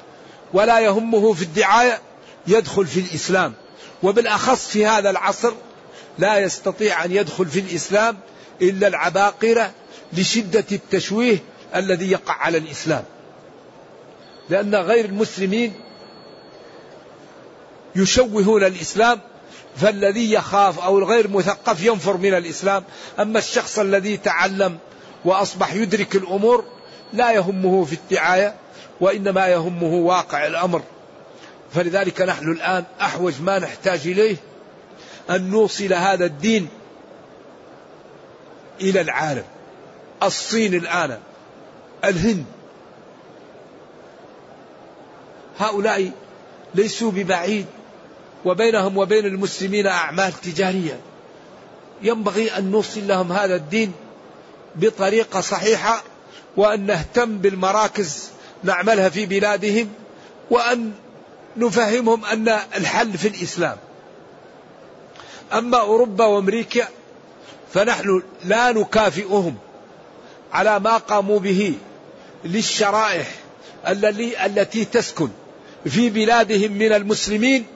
ولا 0.52 0.80
يهمه 0.80 1.32
في 1.32 1.42
الدعاية 1.42 2.00
يدخل 2.46 2.86
في 2.86 3.00
الإسلام. 3.00 3.52
وبالأخص 4.02 4.68
في 4.68 4.86
هذا 4.86 5.10
العصر 5.10 5.52
لا 6.18 6.38
يستطيع 6.38 7.04
أن 7.04 7.12
يدخل 7.12 7.46
في 7.46 7.60
الإسلام 7.60 8.16
إلا 8.62 8.86
العباقرة 8.86 9.70
لشدة 10.12 10.64
التشويه 10.72 11.38
الذي 11.74 12.10
يقع 12.10 12.34
على 12.34 12.58
الإسلام. 12.58 13.04
لأن 14.50 14.74
غير 14.74 15.04
المسلمين 15.04 15.72
يشوهون 17.96 18.64
الإسلام 18.64 19.20
فالذي 19.76 20.32
يخاف 20.32 20.78
أو 20.78 20.98
الغير 20.98 21.28
مثقف 21.28 21.84
ينفر 21.84 22.16
من 22.16 22.34
الإسلام. 22.34 22.84
أما 23.20 23.38
الشخص 23.38 23.78
الذي 23.78 24.16
تعلم 24.16 24.78
وأصبح 25.24 25.74
يدرك 25.74 26.16
الأمور 26.16 26.64
لا 27.12 27.32
يهمه 27.32 27.84
في 27.84 27.92
الدعاية 27.92 28.54
وإنما 29.00 29.48
يهمه 29.48 29.94
واقع 29.94 30.46
الأمر. 30.46 30.82
فلذلك 31.74 32.20
نحن 32.20 32.52
الآن 32.52 32.84
أحوج 33.00 33.34
ما 33.40 33.58
نحتاج 33.58 34.00
إليه 34.04 34.36
أن 35.30 35.50
نوصل 35.50 35.92
هذا 35.92 36.24
الدين 36.24 36.68
إلى 38.80 39.00
العالم. 39.00 39.44
الصين 40.22 40.74
الآن 40.74 41.18
الهند. 42.04 42.44
هؤلاء 45.58 46.10
ليسوا 46.74 47.10
ببعيد. 47.10 47.66
وبينهم 48.44 48.98
وبين 48.98 49.26
المسلمين 49.26 49.86
أعمال 49.86 50.32
تجارية. 50.32 51.00
ينبغي 52.02 52.58
أن 52.58 52.70
نوصل 52.70 53.06
لهم 53.06 53.32
هذا 53.32 53.56
الدين 53.56 53.92
بطريقة 54.76 55.40
صحيحة 55.40 56.02
وأن 56.56 56.86
نهتم 56.86 57.38
بالمراكز 57.38 58.30
نعملها 58.64 59.08
في 59.08 59.26
بلادهم 59.26 59.88
وأن 60.50 60.92
نفهمهم 61.56 62.24
أن 62.24 62.48
الحل 62.48 63.18
في 63.18 63.28
الإسلام. 63.28 63.76
أما 65.52 65.80
أوروبا 65.80 66.24
وأمريكا 66.24 66.88
فنحن 67.72 68.22
لا 68.44 68.72
نكافئهم 68.72 69.54
على 70.52 70.80
ما 70.80 70.96
قاموا 70.96 71.38
به 71.38 71.74
للشرائح 72.44 73.26
التي 74.44 74.84
تسكن 74.84 75.28
في 75.84 76.10
بلادهم 76.10 76.72
من 76.72 76.92
المسلمين 76.92 77.66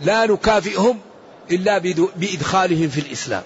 لا 0.00 0.26
نكافئهم 0.26 0.98
إلا 1.50 1.78
بإدخالهم 2.16 2.88
في 2.88 3.00
الإسلام. 3.00 3.42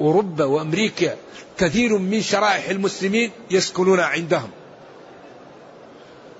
أوروبا 0.00 0.44
وأمريكا 0.44 1.16
كثير 1.58 1.98
من 1.98 2.22
شرائح 2.22 2.68
المسلمين 2.68 3.30
يسكنون 3.50 4.00
عندهم 4.00 4.50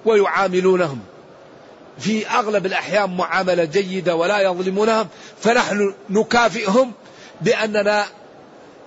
ويعاملونهم 0.05 1.01
في 1.99 2.28
أغلب 2.28 2.66
الأحيان 2.66 3.16
معاملة 3.16 3.64
جيدة 3.64 4.16
ولا 4.16 4.41
يظلمونهم 4.41 5.09
فنحن 5.41 5.95
نكافئهم 6.11 6.93
بأننا 7.41 8.07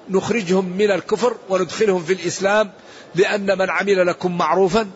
نخرجهم 0.09 0.65
من 0.65 0.91
الكفر 0.91 1.35
وندخلهم 1.49 2.03
في 2.03 2.13
الإسلام 2.13 2.71
لأن 3.15 3.57
من 3.57 3.69
عمل 3.69 4.07
لكم 4.07 4.37
معروفا 4.37 4.89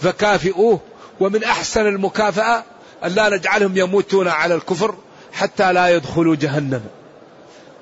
فكافئوه 0.00 0.80
ومن 1.20 1.44
أحسن 1.44 1.86
المكافأة 1.86 2.64
أن 3.04 3.10
لا 3.10 3.28
نجعلهم 3.28 3.76
يموتون 3.76 4.28
على 4.28 4.54
الكفر 4.54 4.94
حتى 5.32 5.72
لا 5.72 5.88
يدخلوا 5.88 6.36
جهنم. 6.36 6.84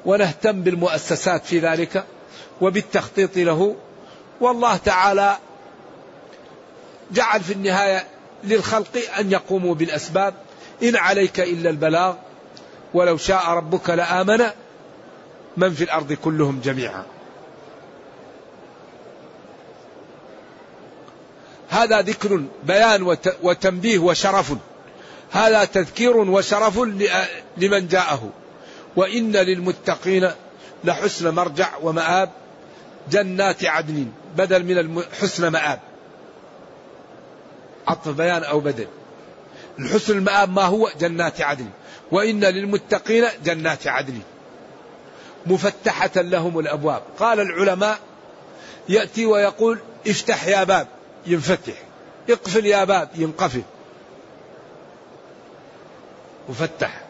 ونهتم 0.07 0.63
بالمؤسسات 0.63 1.45
في 1.45 1.59
ذلك 1.59 2.05
وبالتخطيط 2.61 3.37
له. 3.37 3.77
والله 4.41 4.77
تعالى 4.77 5.39
جعل 7.13 7.41
في 7.41 7.53
النهاية 7.53 8.07
للخلق 8.45 8.99
أن 9.19 9.33
يقوموا 9.33 9.75
بالأسباب. 9.75 10.35
إن 10.83 10.97
عليك 10.97 11.41
إلا 11.41 11.71
البلاغ. 11.71 12.15
ولو 12.95 13.17
شاء 13.17 13.51
ربك 13.51 13.91
لآمن. 13.91 14.45
من 15.57 15.75
في 15.75 15.85
الأرض 15.85 16.13
كلهم 16.13 16.61
جميعا. 16.65 17.05
هذا 21.75 22.01
ذكر 22.01 22.43
بيان 22.65 23.17
وتنبيه 23.43 23.99
وشرف. 23.99 24.53
هذا 25.31 25.65
تذكير 25.65 26.17
وشرف 26.17 26.79
لمن 27.57 27.89
جاءه. 27.89 28.31
وإن 28.97 29.33
للمتقين 29.33 30.31
لحسن 30.85 31.35
مرجع 31.35 31.69
ومآب 31.83 32.31
جنات 33.11 33.65
عدن 33.65 34.07
بدل 34.37 34.65
من 34.65 35.03
حسن 35.21 35.49
مآب. 35.49 35.81
عطف 37.89 38.09
بيان 38.09 38.45
أو 38.45 38.61
بدل. 38.61 38.87
الحسن 39.79 40.19
المآب 40.19 40.51
ما 40.51 40.63
هو؟ 40.63 40.91
جنات 41.01 41.41
عدن. 41.41 41.69
وإن 42.13 42.45
للمتقين 42.45 43.25
جنات 43.45 43.87
عدن. 43.87 44.19
مفتحة 45.47 46.11
لهم 46.17 46.59
الأبواب. 46.59 47.03
قال 47.19 47.41
العلماء 47.41 47.99
يأتي 48.89 49.27
ويقول 49.27 49.79
افتح 50.09 50.47
يا 50.47 50.65
باب. 50.65 50.89
ينفتح. 51.27 51.75
اقفل 52.31 52.67
يا 52.67 52.85
باب 52.85 53.09
ينقفل. 53.15 53.63
مفتح. 56.49 57.05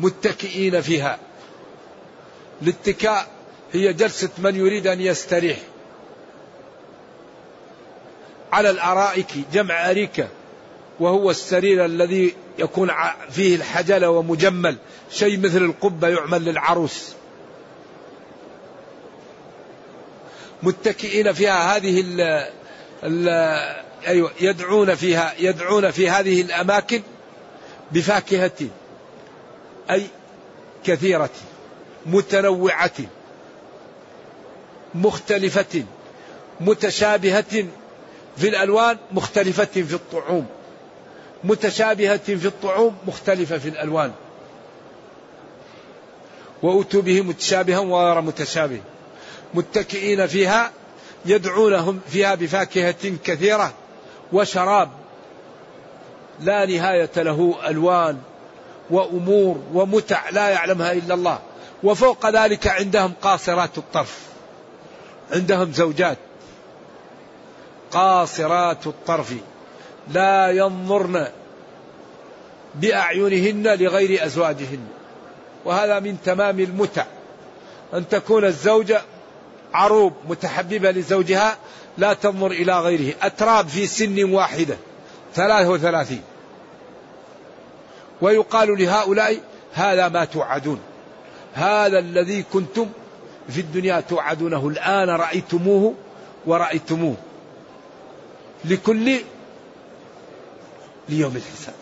متكئين 0.00 0.80
فيها. 0.80 1.18
الاتكاء 2.62 3.26
هي 3.72 3.92
جلسة 3.92 4.30
من 4.38 4.56
يريد 4.56 4.86
أن 4.86 5.00
يستريح. 5.00 5.58
على 8.52 8.70
الأرائك 8.70 9.26
جمع 9.52 9.90
أريكة 9.90 10.28
وهو 11.00 11.30
السرير 11.30 11.84
الذي 11.84 12.34
يكون 12.58 12.90
فيه 13.30 13.56
الحجلة 13.56 14.10
ومجمل. 14.10 14.76
شيء 15.10 15.38
مثل 15.38 15.64
القبة 15.64 16.08
يعمل 16.08 16.44
للعروس. 16.44 17.14
متكئين 20.62 21.32
فيها 21.32 21.76
هذه 21.76 22.00
ال 22.00 22.20
ال 23.04 23.28
أيوة 24.06 24.30
يدعون 24.40 24.94
فيها 24.94 25.34
يدعون 25.38 25.90
في 25.90 26.10
هذه 26.10 26.40
الأماكن 26.40 27.02
بفاكهة 27.92 28.68
أي 29.90 30.06
كثيرة 30.84 31.30
متنوعة 32.06 32.90
مختلفة 34.94 35.84
متشابهة 36.60 37.64
في 38.36 38.48
الألوان 38.48 38.96
مختلفة 39.12 39.64
في 39.64 39.94
الطعوم. 39.94 40.46
متشابهة 41.44 42.16
في 42.16 42.46
الطعوم 42.46 42.96
مختلفة 43.06 43.58
في 43.58 43.68
الألوان. 43.68 44.12
وأتوا 46.62 47.02
به 47.02 47.20
متشابها 47.20 47.78
وغير 47.78 48.20
متشابه. 48.20 48.80
متكئين 49.54 50.26
فيها 50.26 50.70
يدعونهم 51.26 52.00
فيها 52.08 52.34
بفاكهة 52.34 53.16
كثيرة 53.24 53.72
وشراب. 54.32 54.90
لا 56.40 56.66
نهاية 56.66 57.10
له 57.16 57.56
ألوان 57.66 58.18
وأمور 58.90 59.62
ومتع 59.74 60.28
لا 60.30 60.48
يعلمها 60.48 60.92
إلا 60.92 61.14
الله. 61.14 61.38
وفوق 61.82 62.30
ذلك 62.30 62.66
عندهم 62.66 63.12
قاصرات 63.22 63.78
الطرف 63.78 64.18
عندهم 65.32 65.72
زوجات. 65.72 66.18
قاصرات 67.90 68.86
الطرف. 68.86 69.34
لا 70.12 70.50
ينظرن 70.50 71.26
بأعينهن 72.74 73.78
لغير 73.78 74.24
أزواجهن. 74.26 74.86
وهذا 75.64 76.00
من 76.00 76.16
تمام 76.24 76.60
المتع. 76.60 77.04
أن 77.94 78.08
تكون 78.08 78.44
الزوجة 78.44 79.02
عروب 79.74 80.12
متحببة 80.28 80.90
لزوجها 80.90 81.56
لا 81.98 82.12
تنظر 82.12 82.50
إلى 82.50 82.80
غيره. 82.80 83.14
أتراب 83.22 83.68
في 83.68 83.86
سن 83.86 84.32
واحدة 84.32 84.76
ثلاثة 85.34 85.70
وثلاثين. 85.70 86.22
ويقال 88.20 88.82
لهؤلاء 88.82 89.40
هذا 89.72 90.08
ما 90.08 90.24
توعدون. 90.24 90.80
هذا 91.54 91.98
الذي 91.98 92.42
كنتم 92.42 92.86
في 93.48 93.60
الدنيا 93.60 94.00
توعدونه. 94.00 94.68
الآن 94.68 95.10
رأيتموه 95.10 95.94
ورأيتموه. 96.46 97.16
لكل 98.64 99.20
ليوم 101.08 101.36
الحساب. 101.36 101.74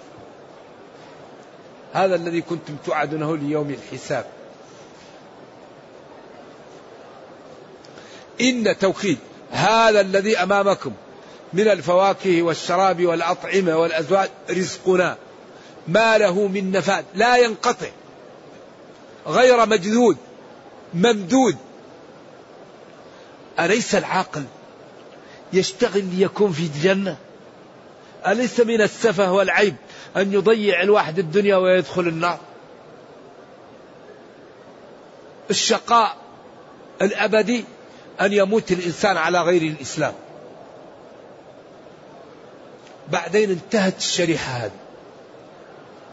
هذا 1.93 2.14
الذي 2.14 2.41
كنتم 2.41 2.76
توعدونه 2.86 3.36
ليوم 3.36 3.70
الحساب. 3.70 4.24
إن 8.41 8.78
توكيد 8.78 9.18
هذا 9.51 10.01
الذي 10.01 10.39
أمامكم 10.39 10.93
من 11.53 11.68
الفواكه 11.68 12.43
والشراب 12.43 13.07
والأطعمة 13.07 13.76
والأزواج 13.76 14.30
رزقنا. 14.51 15.16
ما 15.89 16.18
له 16.18 16.47
من 16.47 16.72
نفاد 16.72 17.05
لا 17.14 17.36
ينقطع. 17.36 17.89
غير 19.26 19.66
مجدود 19.66 20.16
ممدود. 20.95 21.57
أليس 23.61 23.95
العاقل 23.95 24.45
يشتغل 25.53 26.05
ليكون 26.05 26.53
في 26.53 26.62
الجنة؟ 26.62 27.16
أليس 28.26 28.61
من 28.61 28.82
السفه 28.82 29.32
والعيب 29.32 29.76
أن 30.16 30.32
يضيع 30.32 30.82
الواحد 30.82 31.18
الدنيا 31.18 31.57
ويدخل 31.57 32.09
النار؟ 32.09 32.39
الشقاء 35.51 36.16
الأبدي 37.03 37.64
أن 38.21 38.33
يموت 38.33 38.73
الإنسان 38.73 39.16
على 39.16 39.43
غير 39.43 39.62
الإسلام. 39.62 40.12
بعدين 43.12 43.51
انتهت 43.51 43.99
الشريحة 43.99 44.53
هذه 44.53 44.71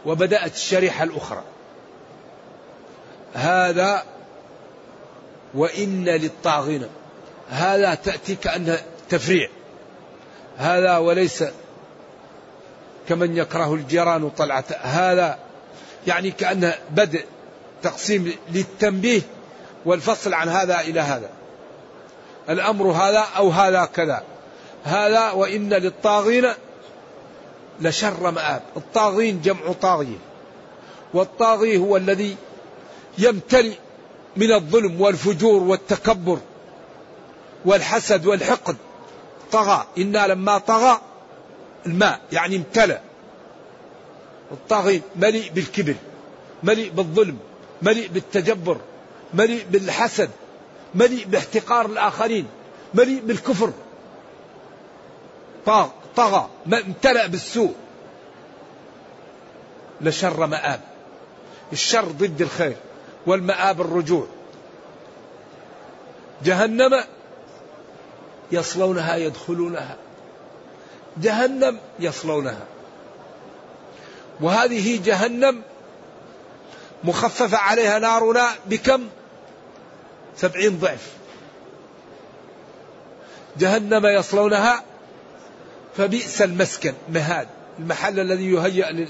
وبدأت 0.06 0.56
الشريحة 0.56 1.04
الأخرى. 1.04 1.44
هذا 3.34 4.04
وإن 5.54 6.06
للطاغين 6.06 6.88
هذا 7.50 7.94
تأتي 7.96 8.36
كأنها 8.36 8.78
تفريع. 9.10 9.50
هذا 10.58 10.98
وليس 10.98 11.44
كمن 13.10 13.38
يكره 13.38 13.74
الجيران 13.74 14.30
طلعة 14.30 14.66
هذا 14.82 15.40
يعني 16.08 16.32
كأنه 16.32 16.76
بدء 16.90 17.26
تقسيم 17.84 18.34
للتنبيه 18.52 19.22
والفصل 19.86 20.34
عن 20.34 20.50
هذا 20.50 20.80
إلى 20.80 21.00
هذا. 21.00 21.30
الأمر 22.50 22.92
هذا 22.92 23.20
أو 23.38 23.50
هذا 23.50 23.86
كذا. 23.86 24.24
هذا 24.84 25.32
وإن 25.32 25.74
للطاغين 25.74 26.48
لشر 27.82 28.32
مآب. 28.32 28.62
الطاغين 28.78 29.42
جمع 29.42 29.72
طاغية 29.82 30.18
والطاغي 31.14 31.78
هو 31.78 31.98
الذي 31.98 32.36
يمتلئ 33.18 33.76
من 34.36 34.52
الظلم 34.52 35.02
والفجور 35.02 35.64
والتكبر 35.64 36.38
والحسد 37.66 38.26
والحقد. 38.26 38.76
طغى. 39.52 39.86
إنا 39.98 40.28
لما 40.28 40.58
طغى 40.58 41.02
الماء 41.86 42.20
يعني 42.32 42.56
امتلأ. 42.56 43.02
الطاغي 44.52 45.02
مليء 45.16 45.52
بالكبر 45.52 45.96
مليء 46.64 46.92
بالظلم 46.92 47.38
مليء 47.82 48.08
بالتجبر 48.08 48.78
مليء 49.34 49.66
بالحسد 49.70 50.30
مليء 50.96 51.26
باحتقار 51.26 51.86
الآخرين 51.86 52.48
مليء 52.94 53.22
بالكفر. 53.22 53.72
طغى 56.16 56.50
امتلأ 56.74 57.28
بالسوء. 57.28 57.74
لشر 60.02 60.46
مآب. 60.46 60.82
الشر 61.74 62.06
ضد 62.06 62.42
الخير 62.42 62.76
والمآب 63.26 63.82
الرجوع. 63.82 64.28
جهنم 66.44 67.04
يصلونها 68.52 69.16
يدخلونها. 69.16 69.96
جهنم 71.18 71.80
يصلونها. 72.00 72.66
وهذه 74.42 75.00
جهنم 75.06 75.62
مخففة 77.04 77.58
عليها 77.58 78.00
نارنا 78.00 78.48
بكم؟ 78.66 79.08
سبعين 80.38 80.80
ضعف. 80.80 81.12
جهنم 83.58 84.06
يصلونها 84.06 84.84
فبئس 85.98 86.42
المسكن 86.42 86.94
مهاد. 87.10 87.48
المحل 87.80 88.20
الذي 88.20 88.52
يهيأ 88.52 89.08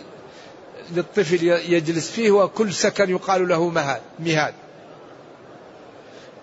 للطفل 0.92 1.44
يجلس 1.44 2.12
فيه 2.12 2.32
وكل 2.32 2.74
سكن 2.74 3.10
يقال 3.10 3.48
له 3.48 3.70
مهاد 3.70 4.02
مهاد. 4.20 4.54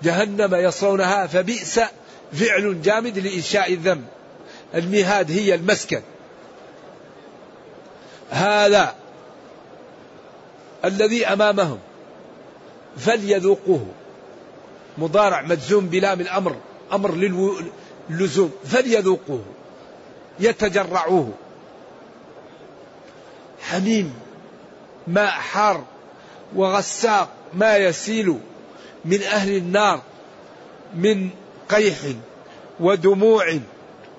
جهنم 0.02 0.54
يصلونها 0.54 1.26
فبئس 1.26 1.80
فعل 2.32 2.82
جامد 2.82 3.18
لإنشاء 3.18 3.72
الذنب. 3.72 4.04
المهاد 4.74 5.30
هي 5.30 5.54
المسكن. 5.54 6.02
هذا 8.30 8.94
الذي 10.84 11.26
أمامهم 11.26 11.78
فليذوقوه. 12.98 13.86
مضارع 14.98 15.42
مجزوم 15.42 15.86
بلام 15.86 16.20
الأمر 16.20 16.56
أمر 16.92 17.14
للزوم 18.10 18.52
فليذوقوه 18.64 19.44
يتجرعوه. 20.40 21.32
حميم 23.60 24.14
ماء 25.06 25.30
حار 25.30 25.84
وغساق 26.56 27.28
ما 27.54 27.76
يسيل 27.76 28.38
من 29.04 29.22
أهل 29.22 29.56
النار 29.56 30.02
من 30.94 31.30
قيح 31.68 31.96
ودموع 32.80 33.58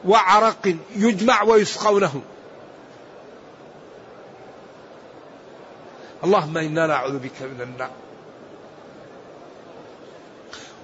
وعرق 0.05 0.75
يجمع 0.95 1.43
ويسقونه. 1.43 2.21
اللهم 6.23 6.57
إنا 6.57 6.87
نعوذ 6.87 7.19
بك 7.19 7.41
من 7.41 7.61
النار. 7.61 7.89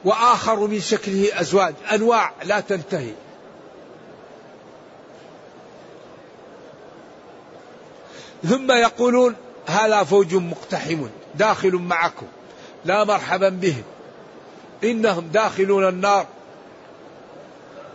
وآخر 0.06 0.60
من 0.60 0.80
شكله 0.80 1.42
أزواج 1.42 1.74
أنواع 1.94 2.32
لا 2.44 2.60
تنتهي. 2.60 3.12
ثم 8.44 8.72
يقولون 8.72 9.36
هذا 9.68 10.04
فوج 10.04 10.36
مقتحم 10.36 11.08
داخل 11.36 11.76
معكم 11.76 12.26
لا 12.86 13.04
مرحبا 13.04 13.50
بهم. 13.50 13.84
إنهم 14.84 15.28
داخلون 15.28 15.88
النار 15.88 16.26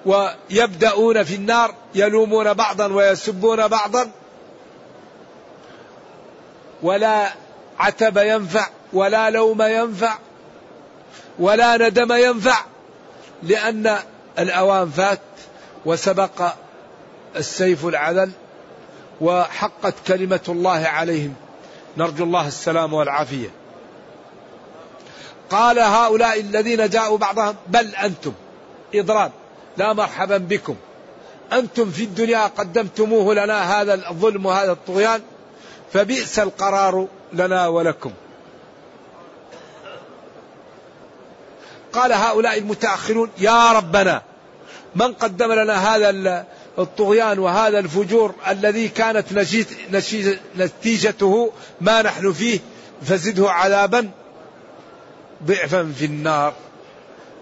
ويبدأون 0.06 1.22
في 1.22 1.34
النار 1.34 1.74
يلومون 1.94 2.52
بعضا 2.52 2.86
ويسبون 2.86 3.68
بعضا. 3.68 4.10
ولا 6.82 7.32
عتب 7.78 8.16
ينفع 8.16 8.68
ولا 8.92 9.30
لوم 9.30 9.62
ينفع. 9.62 10.18
ولا 11.38 11.88
ندم 11.88 12.12
ينفع 12.12 12.60
لأن 13.42 13.96
الأوان 14.38 14.90
فات 14.90 15.20
وسبق 15.84 16.52
السيف 17.36 17.86
العدل 17.86 18.30
وحقت 19.20 19.94
كلمة 20.06 20.40
الله 20.48 20.86
عليهم. 20.86 21.34
نرجو 21.96 22.24
الله 22.24 22.48
السلام 22.48 22.92
والعافية. 22.92 23.48
قال 25.50 25.78
هؤلاء 25.78 26.40
الذين 26.40 26.88
جاءوا 26.88 27.18
بعضهم 27.18 27.56
بل 27.68 27.94
أنتم 27.94 28.32
إضراب 28.94 29.32
لا 29.76 29.92
مرحبا 29.92 30.36
بكم. 30.36 30.76
أنتم 31.52 31.90
في 31.90 32.04
الدنيا 32.04 32.46
قدمتموه 32.46 33.34
لنا 33.34 33.80
هذا 33.80 33.94
الظلم 33.94 34.46
وهذا 34.46 34.72
الطغيان 34.72 35.20
فبئس 35.92 36.38
القرار 36.38 37.06
لنا 37.32 37.66
ولكم. 37.68 38.12
قال 41.94 42.12
هؤلاء 42.12 42.58
المتأخرون 42.58 43.30
يا 43.38 43.72
ربنا 43.72 44.22
من 44.96 45.12
قدم 45.12 45.52
لنا 45.52 45.94
هذا 45.94 46.44
الطغيان 46.78 47.38
وهذا 47.38 47.78
الفجور 47.78 48.34
الذي 48.48 48.88
كانت 48.88 49.26
نتيجته 50.56 51.52
ما 51.80 52.02
نحن 52.02 52.32
فيه 52.32 52.60
فزده 53.02 53.50
عذابا 53.50 54.10
ضعفا 55.44 55.92
في 55.98 56.04
النار. 56.04 56.54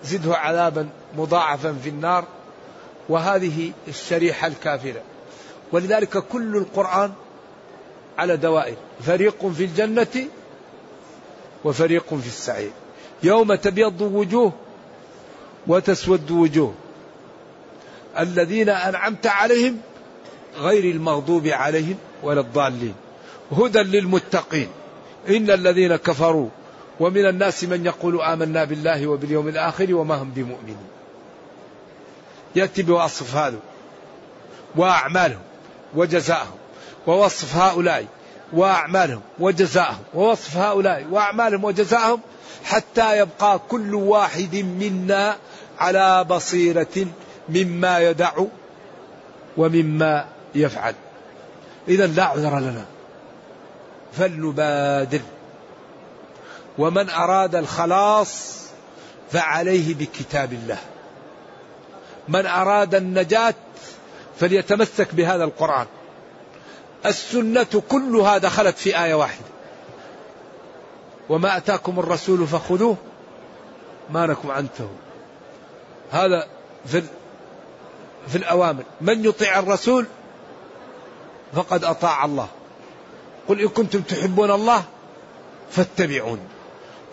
زده 0.04 0.36
عذابا 0.36 0.88
مضاعفا 1.16 1.76
في 1.82 1.88
النار. 1.88 2.24
وهذه 3.08 3.72
الشريحة 3.88 4.46
الكافرة. 4.46 5.02
ولذلك 5.72 6.18
كل 6.18 6.56
القرآن 6.56 7.12
على 8.18 8.36
دوائر. 8.36 8.76
فريق 9.06 9.46
في 9.46 9.64
الجنة 9.64 10.28
وفريق 11.64 12.08
في 12.08 12.26
السعير. 12.26 12.70
يوم 13.22 13.54
تبيض 13.54 14.00
وجوه 14.00 14.52
وتسود 15.66 16.30
وجوه. 16.30 16.74
الذين 18.18 18.68
أنعمت 18.68 19.26
عليهم 19.26 19.78
غير 20.58 20.94
المغضوب 20.94 21.46
عليهم 21.46 21.96
ولا 22.22 22.40
الضالين. 22.40 22.94
هدى 23.52 23.78
للمتقين. 23.78 24.68
إن 25.28 25.50
الذين 25.50 25.96
كفروا 25.96 26.48
ومن 27.00 27.26
الناس 27.26 27.64
من 27.64 27.86
يقول 27.86 28.20
آمنا 28.20 28.64
بالله 28.64 29.06
وباليوم 29.06 29.48
الآخر 29.48 29.94
وما 29.94 30.14
هم 30.14 30.30
بمؤمنين. 30.30 30.76
يأتي 32.56 32.82
بوصف 32.82 33.36
هذا 33.36 33.58
وأعمالهم 34.76 35.40
وجزاءهم 35.94 36.56
ووصف 37.06 37.56
هؤلاء 37.56 38.06
وأعمالهم 38.52 39.20
وجزاءهم 39.38 40.02
ووصف 40.14 40.56
هؤلاء 40.56 41.06
وأعمالهم 41.10 41.64
وجزاءهم 41.64 42.20
حتى 42.64 43.18
يبقى 43.18 43.60
كل 43.68 43.94
واحد 43.94 44.56
منا 44.56 45.36
على 45.78 46.24
بصيرة 46.24 47.06
مما 47.48 47.98
يدع 47.98 48.32
ومما 49.56 50.26
يفعل. 50.54 50.94
إذا 51.88 52.06
لا 52.06 52.24
عذر 52.24 52.58
لنا. 52.58 52.84
فلنبادر. 54.12 55.20
ومن 56.78 57.10
أراد 57.10 57.54
الخلاص 57.54 58.58
فعليه 59.32 59.94
بكتاب 59.94 60.52
الله. 60.52 60.78
من 62.28 62.46
أراد 62.46 62.94
النجاة 62.94 63.54
فليتمسك 64.40 65.14
بهذا 65.14 65.44
القرآن. 65.44 65.86
السنة 67.06 67.82
كلها 67.88 68.38
دخلت 68.38 68.78
في 68.78 69.04
آية 69.04 69.14
واحدة. 69.14 69.51
وما 71.28 71.56
أتاكم 71.56 71.98
الرسول 71.98 72.46
فخذوه 72.46 72.96
ما 74.10 74.26
لكم 74.26 74.50
عنته 74.50 74.88
هذا 76.10 76.46
في 76.86 77.02
في 78.28 78.36
الأوامر. 78.38 78.82
من 79.00 79.24
يطيع 79.24 79.58
الرسول 79.58 80.06
فقد 81.54 81.84
أطاع 81.84 82.24
الله. 82.24 82.48
قل 83.48 83.60
إن 83.60 83.68
كنتم 83.68 84.00
تحبون 84.00 84.50
الله 84.50 84.84
فاتبعون. 85.70 86.38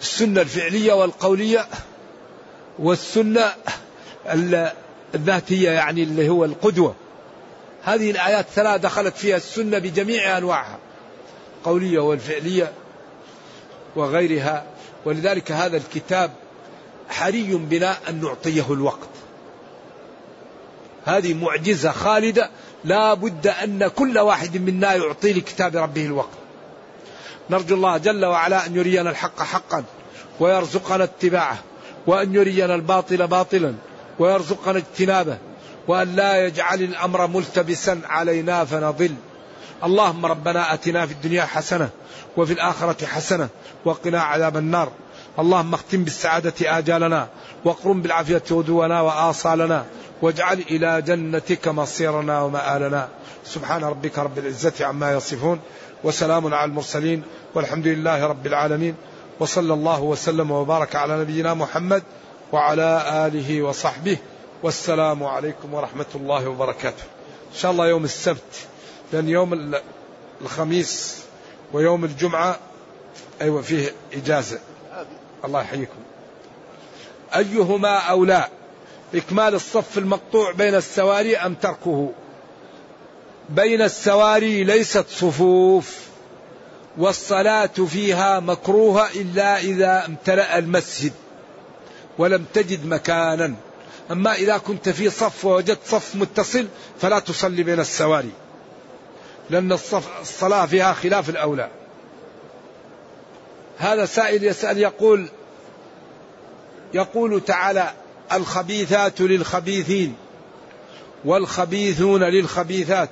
السنة 0.01 0.41
الفعلية 0.41 0.93
والقولية 0.93 1.67
والسنة 2.79 3.53
الذاتية 5.15 5.69
يعني 5.69 6.03
اللي 6.03 6.29
هو 6.29 6.45
القدوة. 6.45 6.95
هذه 7.83 8.11
الآيات 8.11 8.45
ثلاث 8.45 8.81
دخلت 8.81 9.17
فيها 9.17 9.37
السنة 9.37 9.79
بجميع 9.79 10.37
أنواعها. 10.37 10.77
قولية 11.63 11.99
والفعلية 11.99 12.71
وغيرها. 13.95 14.63
ولذلك 15.05 15.51
هذا 15.51 15.77
الكتاب 15.77 16.31
حري 17.09 17.55
بنا 17.55 17.97
أن 18.09 18.21
نعطيه 18.21 18.73
الوقت. 18.73 19.09
هذه 21.05 21.33
معجزة 21.33 21.91
خالدة. 21.91 22.49
لا 22.83 23.13
بد 23.13 23.47
أن 23.47 23.87
كل 23.87 24.19
واحد 24.19 24.57
منا 24.57 24.93
يعطي 24.95 25.33
لكتاب 25.33 25.75
ربه 25.75 26.05
الوقت. 26.05 26.37
نرجو 27.49 27.75
الله 27.75 27.97
جل 27.97 28.25
وعلا 28.25 28.65
أن 28.65 28.75
يرينا 28.75 29.09
الحق 29.09 29.41
حقا 29.41 29.83
ويرزقنا 30.39 31.03
اتباعه 31.03 31.57
وأن 32.07 32.35
يرينا 32.35 32.75
الباطل 32.75 33.27
باطلا 33.27 33.73
ويرزقنا 34.19 34.77
اجتنابه 34.77 35.37
وأن 35.87 36.15
لا 36.15 36.45
يجعل 36.45 36.81
الأمر 36.81 37.27
ملتبسا 37.27 38.01
علينا 38.05 38.65
فنضل. 38.65 39.15
اللهم 39.83 40.25
ربنا 40.25 40.73
آتنا 40.73 41.05
في 41.05 41.11
الدنيا 41.11 41.45
حسنة 41.45 41.89
وفي 42.39 42.53
الآخرة 42.53 43.05
حسنة 43.05 43.49
وقنا 43.85 44.21
عذاب 44.21 44.57
النار. 44.57 44.91
اللهم 45.39 45.73
اختم 45.73 46.03
بالسعادة 46.03 46.77
آجالنا 46.77 47.27
واقرم 47.65 48.01
بالعافية 48.01 48.43
غدونا 48.51 49.01
وآصالنا 49.01 49.85
واجعل 50.21 50.59
إلى 50.59 51.01
جنتك 51.01 51.67
مصيرنا 51.67 52.41
ومآلنا. 52.41 53.07
سبحان 53.45 53.83
ربك 53.83 54.19
رب 54.19 54.37
العزة 54.37 54.85
عما 54.85 55.13
يصفون 55.13 55.59
وسلام 56.03 56.53
على 56.53 56.69
المرسلين 56.69 57.23
والحمد 57.55 57.87
لله 57.87 58.27
رب 58.27 58.47
العالمين. 58.47 58.95
وصلى 59.39 59.73
الله 59.73 60.01
وسلم 60.01 60.51
وبارك 60.51 60.95
على 60.95 61.19
نبينا 61.19 61.53
محمد 61.53 62.03
وعلى 62.51 63.03
آله 63.27 63.61
وصحبه. 63.61 64.17
والسلام 64.63 65.23
عليكم 65.23 65.73
ورحمة 65.73 66.11
الله 66.15 66.47
وبركاته. 66.47 67.03
إن 67.53 67.57
شاء 67.57 67.71
الله 67.71 67.87
يوم 67.87 68.03
السبت 68.03 68.53
لأن 69.13 69.29
يوم 69.29 69.73
الخميس 70.41 71.23
ويوم 71.73 72.05
الجمعة 72.05 72.59
أيوه 73.41 73.61
فيه 73.61 73.91
إجازة. 74.13 74.59
الله 75.45 75.61
يحييكم. 75.61 75.99
أيهما 77.35 77.97
أولى 77.97 78.47
إكمال 79.15 79.55
الصف 79.55 79.97
المقطوع 79.97 80.51
بين 80.51 80.75
السواري 80.75 81.37
أم 81.37 81.53
تركه؟ 81.53 82.11
بين 83.49 83.81
السواري 83.81 84.63
ليست 84.63 85.05
صفوف 85.09 85.99
والصلاة 86.97 87.65
فيها 87.65 88.39
مكروهة 88.39 89.09
إلا 89.15 89.59
إذا 89.59 90.05
امتلأ 90.05 90.57
المسجد 90.57 91.13
ولم 92.17 92.45
تجد 92.53 92.85
مكانا 92.85 93.55
أما 94.11 94.33
إذا 94.33 94.57
كنت 94.57 94.89
في 94.89 95.09
صف 95.09 95.45
ووجدت 95.45 95.79
صف 95.85 96.15
متصل 96.15 96.67
فلا 97.01 97.19
تصلي 97.19 97.63
بين 97.63 97.79
السواري 97.79 98.31
لأن 99.49 99.71
الصلاة 100.21 100.65
فيها 100.65 100.93
خلاف 100.93 101.29
الأولى. 101.29 101.69
هذا 103.77 104.05
سائل 104.05 104.43
يسأل 104.43 104.77
يقول 104.77 105.27
يقول 106.93 107.41
تعالى 107.41 107.93
الخبيثات 108.33 109.21
للخبيثين 109.21 110.15
والخبيثون 111.25 112.23
للخبيثات. 112.23 113.09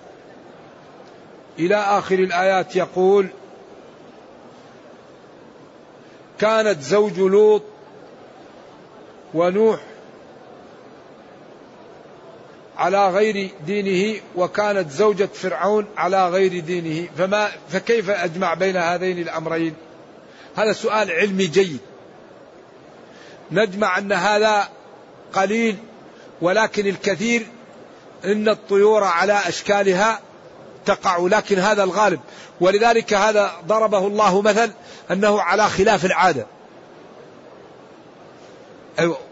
إلى 1.60 1.76
آخر 1.76 2.16
الآيات 2.16 2.76
يقول 2.76 3.28
كانت 6.40 6.82
زوج 6.82 7.20
لوط 7.20 7.64
ونوح 9.34 9.80
على 12.78 13.10
غير 13.10 13.50
دينه 13.66 14.20
وكانت 14.36 14.92
زوجة 14.92 15.30
فرعون 15.34 15.86
على 15.98 16.30
غير 16.30 16.60
دينه. 16.60 17.10
فما 17.18 17.50
فكيف 17.70 18.10
أجمع 18.10 18.54
بين 18.54 18.78
هذين 18.78 19.20
الأمرين؟ 19.20 19.74
هذا 20.56 20.74
سؤال 20.74 21.12
علمي 21.12 21.48
جيد. 21.48 21.80
نجمع 23.52 23.98
أن 23.98 24.12
هذا 24.12 24.70
قليل 25.34 25.76
ولكن 26.42 26.88
الكثير 26.88 27.48
إن 28.26 28.50
الطيور 28.50 29.04
على 29.04 29.40
أشكالها 29.48 30.20
تقع 30.86 31.18
لكن 31.18 31.60
هذا 31.60 31.84
الغالب. 31.84 32.20
ولذلك 32.60 33.14
هذا 33.14 33.52
ضربه 33.68 34.08
الله 34.08 34.42
مثل 34.42 34.72
أنه 35.12 35.42
على 35.42 35.70
خلاف 35.70 36.06
العادة. 36.06 36.46
أيوة. 39.00 39.27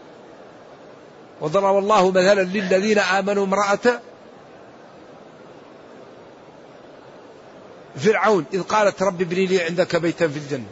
وضرب 1.40 1.78
الله 1.78 2.10
مثلا 2.10 2.42
للذين 2.42 2.98
آمنوا 2.98 3.44
امرأة 3.44 4.00
فرعون 7.96 8.44
إذ 8.52 8.62
قالت 8.62 9.02
رب 9.02 9.20
ابني 9.20 9.46
لي 9.46 9.62
عندك 9.62 9.96
بيتا 9.96 10.28
في 10.28 10.38
الجنة. 10.38 10.66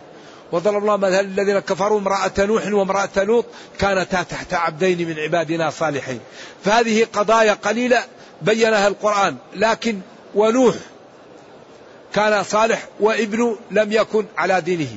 وضرب 0.52 0.82
الله 0.82 0.96
مثلا 0.96 1.20
الذين 1.20 1.58
كفروا 1.58 1.98
امرأة 1.98 2.32
نوح 2.38 2.66
وامرأة 2.66 3.08
لوط 3.16 3.46
كانتا 3.78 4.22
تحت 4.22 4.54
عبدين 4.54 5.08
من 5.08 5.18
عبادنا 5.18 5.70
صالحين. 5.70 6.20
فهذه 6.64 7.06
قضايا 7.12 7.52
قليلة 7.52 8.04
بينها 8.42 8.88
القرآن 8.88 9.36
لكن 9.56 10.00
ونوح 10.34 10.74
كان 12.14 12.42
صالح 12.42 12.88
وابنه 13.00 13.58
لم 13.70 13.92
يكن 13.92 14.24
على 14.36 14.60
دينه. 14.60 14.96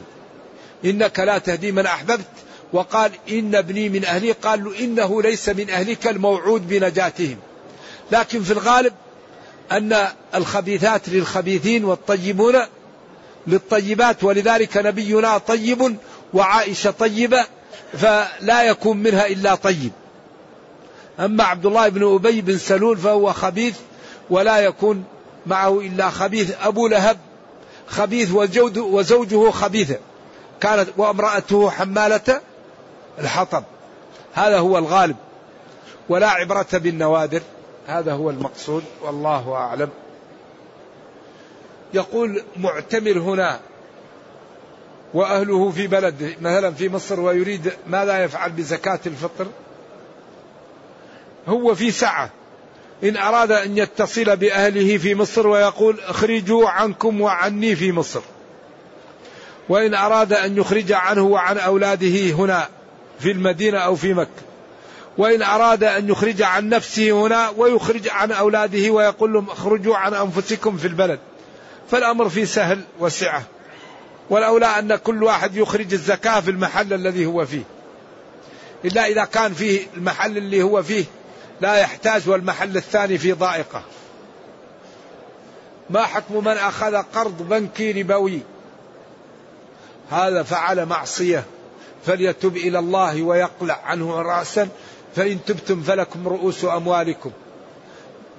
إنك 0.85 1.19
لا 1.19 1.37
تهدي 1.37 1.71
من 1.71 1.85
أحببت. 1.85 2.25
وقال 2.73 3.11
إن 3.29 3.55
ابني 3.55 3.89
من 3.89 4.05
أهلي 4.05 4.31
قال 4.31 4.63
له 4.63 4.79
إنه 4.79 5.21
ليس 5.21 5.49
من 5.49 5.69
أهلك 5.69 6.07
الموعود 6.07 6.67
بنجاتهم. 6.67 7.37
لكن 8.11 8.43
في 8.43 8.51
الغالب 8.51 8.93
أن 9.71 10.07
الخبيثات 10.35 11.09
للخبيثين 11.09 11.85
والطيبون 11.85 12.55
للطيبات 13.47 14.23
ولذلك 14.23 14.77
نبينا 14.77 15.37
طيب 15.37 15.97
وعائشة 16.33 16.91
طيبة 16.91 17.45
فلا 17.93 18.63
يكون 18.63 18.97
منها 18.97 19.27
إلا 19.27 19.55
طيب. 19.55 19.91
أما 21.19 21.43
عبد 21.43 21.65
الله 21.65 21.89
بن 21.89 22.15
أبي 22.15 22.41
بن 22.41 22.57
سلول 22.57 22.97
فهو 22.97 23.33
خبيث 23.33 23.75
ولا 24.29 24.59
يكون 24.59 25.03
معه 25.45 25.79
إلا 25.79 26.09
خبيث. 26.09 26.51
أبو 26.61 26.87
لهب 26.87 27.17
خبيث 27.87 28.31
وزوجه 28.77 29.51
خبيثة. 29.51 29.97
كانت 30.61 30.89
وامرأته 30.97 31.69
حمالة 31.69 32.41
الحطب. 33.19 33.63
هذا 34.33 34.57
هو 34.57 34.77
الغالب. 34.77 35.15
ولا 36.09 36.29
عبرة 36.29 36.67
بالنوادر. 36.73 37.41
هذا 37.87 38.13
هو 38.13 38.29
المقصود. 38.29 38.83
والله 39.01 39.53
أعلم. 39.53 39.89
يقول 41.93 42.43
معتمر 42.57 43.19
هنا. 43.19 43.59
وأهله 45.13 45.71
في 45.71 45.87
بلد 45.87 46.35
مثلا 46.41 46.73
في 46.73 46.89
مصر 46.89 47.19
ويريد 47.19 47.73
ماذا 47.87 48.23
يفعل 48.23 48.51
بزكاة 48.51 48.99
الفطر. 49.05 49.47
هو 51.47 51.75
في 51.75 51.91
سعة. 51.91 52.29
إن 53.03 53.17
أراد 53.17 53.51
أن 53.51 53.77
يتصل 53.77 54.37
بأهله 54.37 54.97
في 54.97 55.15
مصر 55.15 55.47
ويقول 55.47 55.99
اخرجوا 55.99 56.69
عنكم 56.69 57.21
وعني 57.21 57.75
في 57.75 57.91
مصر. 57.91 58.21
وإن 59.69 59.93
أراد 59.93 60.33
أن 60.33 60.57
يخرج 60.57 60.91
عنه 60.91 61.21
وعن 61.21 61.57
أولاده 61.57 62.31
هنا. 62.31 62.67
في 63.19 63.31
المدينة 63.31 63.77
أو 63.77 63.95
في 63.95 64.13
مكة. 64.13 64.47
وإن 65.17 65.41
أراد 65.41 65.83
أن 65.83 66.09
يخرج 66.09 66.41
عن 66.41 66.69
نفسه 66.69 67.11
هنا 67.11 67.49
ويخرج 67.49 68.09
عن 68.09 68.31
أولاده 68.31 68.89
ويقول 68.89 69.33
لهم 69.33 69.49
اخرجوا 69.49 69.97
عن 69.97 70.13
أنفسكم 70.13 70.77
في 70.77 70.87
البلد. 70.87 71.19
فالأمر 71.91 72.29
فيه 72.29 72.45
سهل 72.45 72.81
وسعة. 72.99 73.43
والأولى 74.29 74.65
أن 74.65 74.95
كل 74.95 75.23
واحد 75.23 75.55
يخرج 75.55 75.93
الزكاة 75.93 76.39
في 76.39 76.51
المحل 76.51 76.93
الذي 76.93 77.25
هو 77.25 77.45
فيه. 77.45 77.63
إلا 78.85 79.05
إذا 79.05 79.25
كان 79.25 79.53
فيه 79.53 79.87
المحل 79.97 80.37
اللي 80.37 80.63
هو 80.63 80.83
فيه 80.83 81.05
لا 81.61 81.75
يحتاج 81.75 82.29
والمحل 82.29 82.77
الثاني 82.77 83.17
في 83.17 83.31
ضائقة. 83.31 83.83
ما 85.89 86.03
حكم 86.03 86.43
من 86.43 86.57
أخذ 86.57 86.95
قرض 86.95 87.49
بنكي 87.49 88.01
ربوي؟ 88.01 88.39
هذا 90.11 90.43
فعل 90.43 90.85
معصية. 90.85 91.43
فليتب 92.07 92.57
إلى 92.57 92.79
الله 92.79 93.21
ويقلع 93.21 93.79
عنه 93.85 94.21
رأسا 94.21 94.69
فإن 95.15 95.39
تبتم 95.45 95.81
فلكم 95.81 96.27
رؤوس 96.27 96.65
أموالكم 96.65 97.31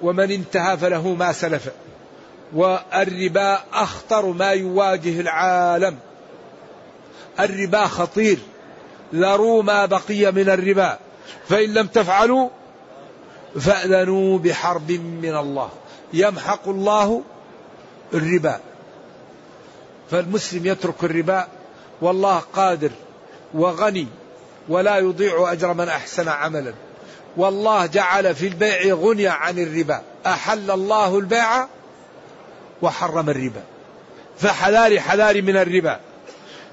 ومن 0.01 0.31
انتهى 0.31 0.77
فله 0.77 1.07
ما 1.07 1.31
سلف. 1.31 1.69
والربا 2.53 3.59
أخطر 3.73 4.25
ما 4.25 4.51
يواجه 4.51 5.19
العالم. 5.19 5.97
الربا 7.39 7.87
خطير 7.87 8.37
ذروا 9.15 9.63
ما 9.63 9.85
بقي 9.85 10.31
من 10.31 10.49
الربا 10.49 10.99
فإن 11.49 11.73
لم 11.73 11.87
تفعلوا 11.87 12.49
فأذنوا 13.59 14.37
بحرب 14.37 14.91
من 14.91 15.37
الله. 15.37 15.69
يمحق 16.13 16.67
الله 16.67 17.21
الربا. 18.13 18.59
فالمسلم 20.11 20.65
يترك 20.65 21.03
الربا 21.03 21.47
والله 22.01 22.39
قادر 22.39 22.91
وغني 23.53 24.07
ولا 24.69 24.97
يضيع 24.97 25.51
أجر 25.51 25.73
من 25.73 25.89
أحسن 25.89 26.27
عملا. 26.27 26.73
والله 27.37 27.85
جعل 27.85 28.35
في 28.35 28.47
البيع 28.47 28.93
غنية 28.93 29.29
عن 29.29 29.59
الربا. 29.59 30.01
أحل 30.25 30.71
الله 30.71 31.19
البيع 31.19 31.67
وحرم 32.81 33.29
الربا. 33.29 33.63
فحذاري 34.39 34.99
حذاري 34.99 35.41
من 35.41 35.57
الربا. 35.57 35.99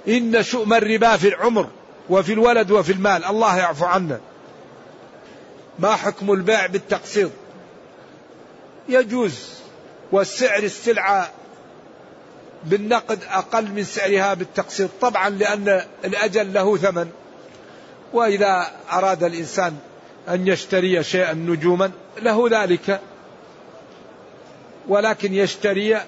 إن 0.09 0.43
شؤم 0.43 0.75
الربا 0.75 1.17
في 1.17 1.29
العمر 1.29 1.69
وفي 2.11 2.33
الولد 2.33 2.71
وفي 2.71 2.93
المال. 2.93 3.25
الله 3.25 3.59
يعفو 3.59 3.85
عنا. 3.85 4.21
ما 5.79 5.97
حكم 5.97 6.33
البيع 6.33 6.67
بالتقسيط؟ 6.67 7.31
يجوز. 8.89 9.51
والسعر 10.13 10.63
السلعة 10.63 11.31
بالنقد 12.65 13.19
أقل 13.31 13.65
من 13.65 13.85
سعرها 13.85 14.35
بالتقسيط. 14.35 14.91
طبعا 15.01 15.31
لأن 15.31 15.83
الأجل 16.05 16.53
له 16.53 16.77
ثمن. 16.77 17.11
وإذا 18.13 18.71
أراد 18.93 19.25
الإنسان 19.25 19.77
أن 20.29 20.47
يشتري 20.47 21.03
شيئا 21.03 21.33
نجوما 21.33 21.91
له 22.19 22.49
ذلك. 22.51 23.01
ولكن 24.89 25.35
يشتري 25.35 26.01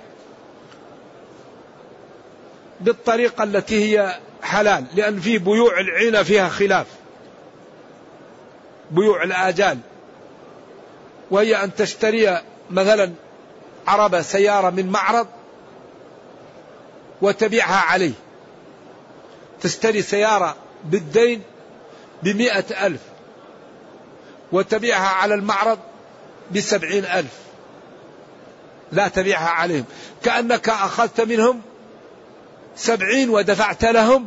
بالطريقة 2.80 3.44
التي 3.44 3.98
هي 3.98 4.18
حلال 4.42 4.84
لأن 4.94 5.20
في 5.20 5.38
بيوع 5.38 5.80
العينة 5.80 6.22
فيها 6.22 6.48
خلاف. 6.48 6.86
بيوع 8.90 9.22
الآجال. 9.22 9.78
وهي 11.30 11.64
أن 11.64 11.74
تشتري 11.74 12.40
مثلا 12.70 13.12
عربة 13.86 14.22
سيارة 14.22 14.70
من 14.70 14.86
معرض 14.86 15.26
وتبيعها 17.22 17.80
عليه. 17.80 18.12
تشتري 19.60 20.02
سيارة 20.02 20.56
بالدين 20.84 21.42
بمئة 22.22 22.86
ألف 22.86 23.00
وتبيعها 24.52 25.08
على 25.08 25.34
المعرض 25.34 25.78
بسبعين 26.54 27.04
ألف. 27.04 27.32
لا 28.92 29.08
تبيعها 29.08 29.48
عليهم. 29.48 29.84
كأنك 30.24 30.68
أخذت 30.68 31.20
منهم 31.20 31.60
سبعين 32.76 33.30
ودفعت 33.30 33.84
لهم 33.84 34.26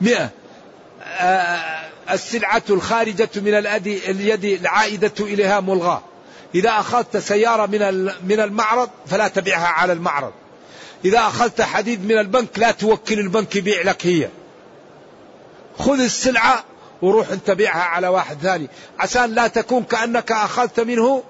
مئة. 0.00 0.30
آه، 1.02 1.88
السلعة 2.10 2.62
الخارجة 2.70 3.28
من 3.36 3.54
اليد 3.54 4.44
العائدة 4.44 5.12
إليها 5.20 5.60
ملغاة. 5.60 6.02
إذا 6.54 6.70
أخذت 6.70 7.16
سيارة 7.16 7.66
من 7.66 8.04
من 8.04 8.40
المعرض 8.40 8.90
فلا 9.06 9.28
تبيعها 9.28 9.66
على 9.66 9.92
المعرض. 9.92 10.32
إذا 11.04 11.18
أخذت 11.18 11.62
حديد 11.62 12.04
من 12.04 12.18
البنك 12.18 12.58
لا 12.58 12.70
توكل 12.70 13.18
البنك 13.18 13.56
يبيع 13.56 13.82
لك 13.82 14.06
هي. 14.06 14.28
خذ 15.78 16.00
السلعة 16.00 16.64
وروح 17.02 17.30
أنت 17.30 17.50
بيعها 17.50 17.82
على 17.82 18.08
واحد 18.08 18.38
ثاني. 18.38 18.68
عشان 18.98 19.34
لا 19.34 19.48
تكون 19.48 19.82
كأنك 19.84 20.32
أخذت 20.32 20.80
منه 20.80 21.22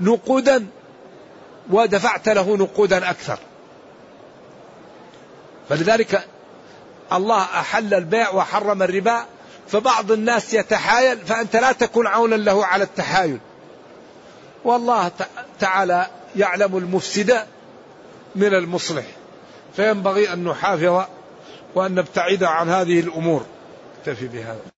نقودا 0.00 0.66
ودفعت 1.70 2.28
له 2.28 2.56
نقودا 2.56 3.10
أكثر. 3.10 3.38
فلذلك 5.68 6.26
الله 7.12 7.42
أحل 7.42 7.94
البيع 7.94 8.30
وحرم 8.30 8.82
الربا 8.82 9.26
فبعض 9.68 10.12
الناس 10.12 10.54
يتحايل 10.54 11.18
فأنت 11.18 11.56
لا 11.56 11.72
تكون 11.72 12.06
عونا 12.06 12.34
له 12.34 12.66
على 12.66 12.84
التحايل. 12.84 13.38
والله 14.64 15.10
تعالى 15.60 16.06
يعلم 16.36 16.76
المفسد 16.76 17.46
من 18.34 18.54
المصلح. 18.54 19.04
فينبغي 19.76 20.32
أن 20.32 20.44
نحافظ 20.44 21.04
وأن 21.74 21.94
نبتعد 21.94 22.42
عن 22.42 22.68
هذه 22.68 23.00
الأمور. 23.00 23.44
اكتفي 24.00 24.26
بهذا. 24.28 24.73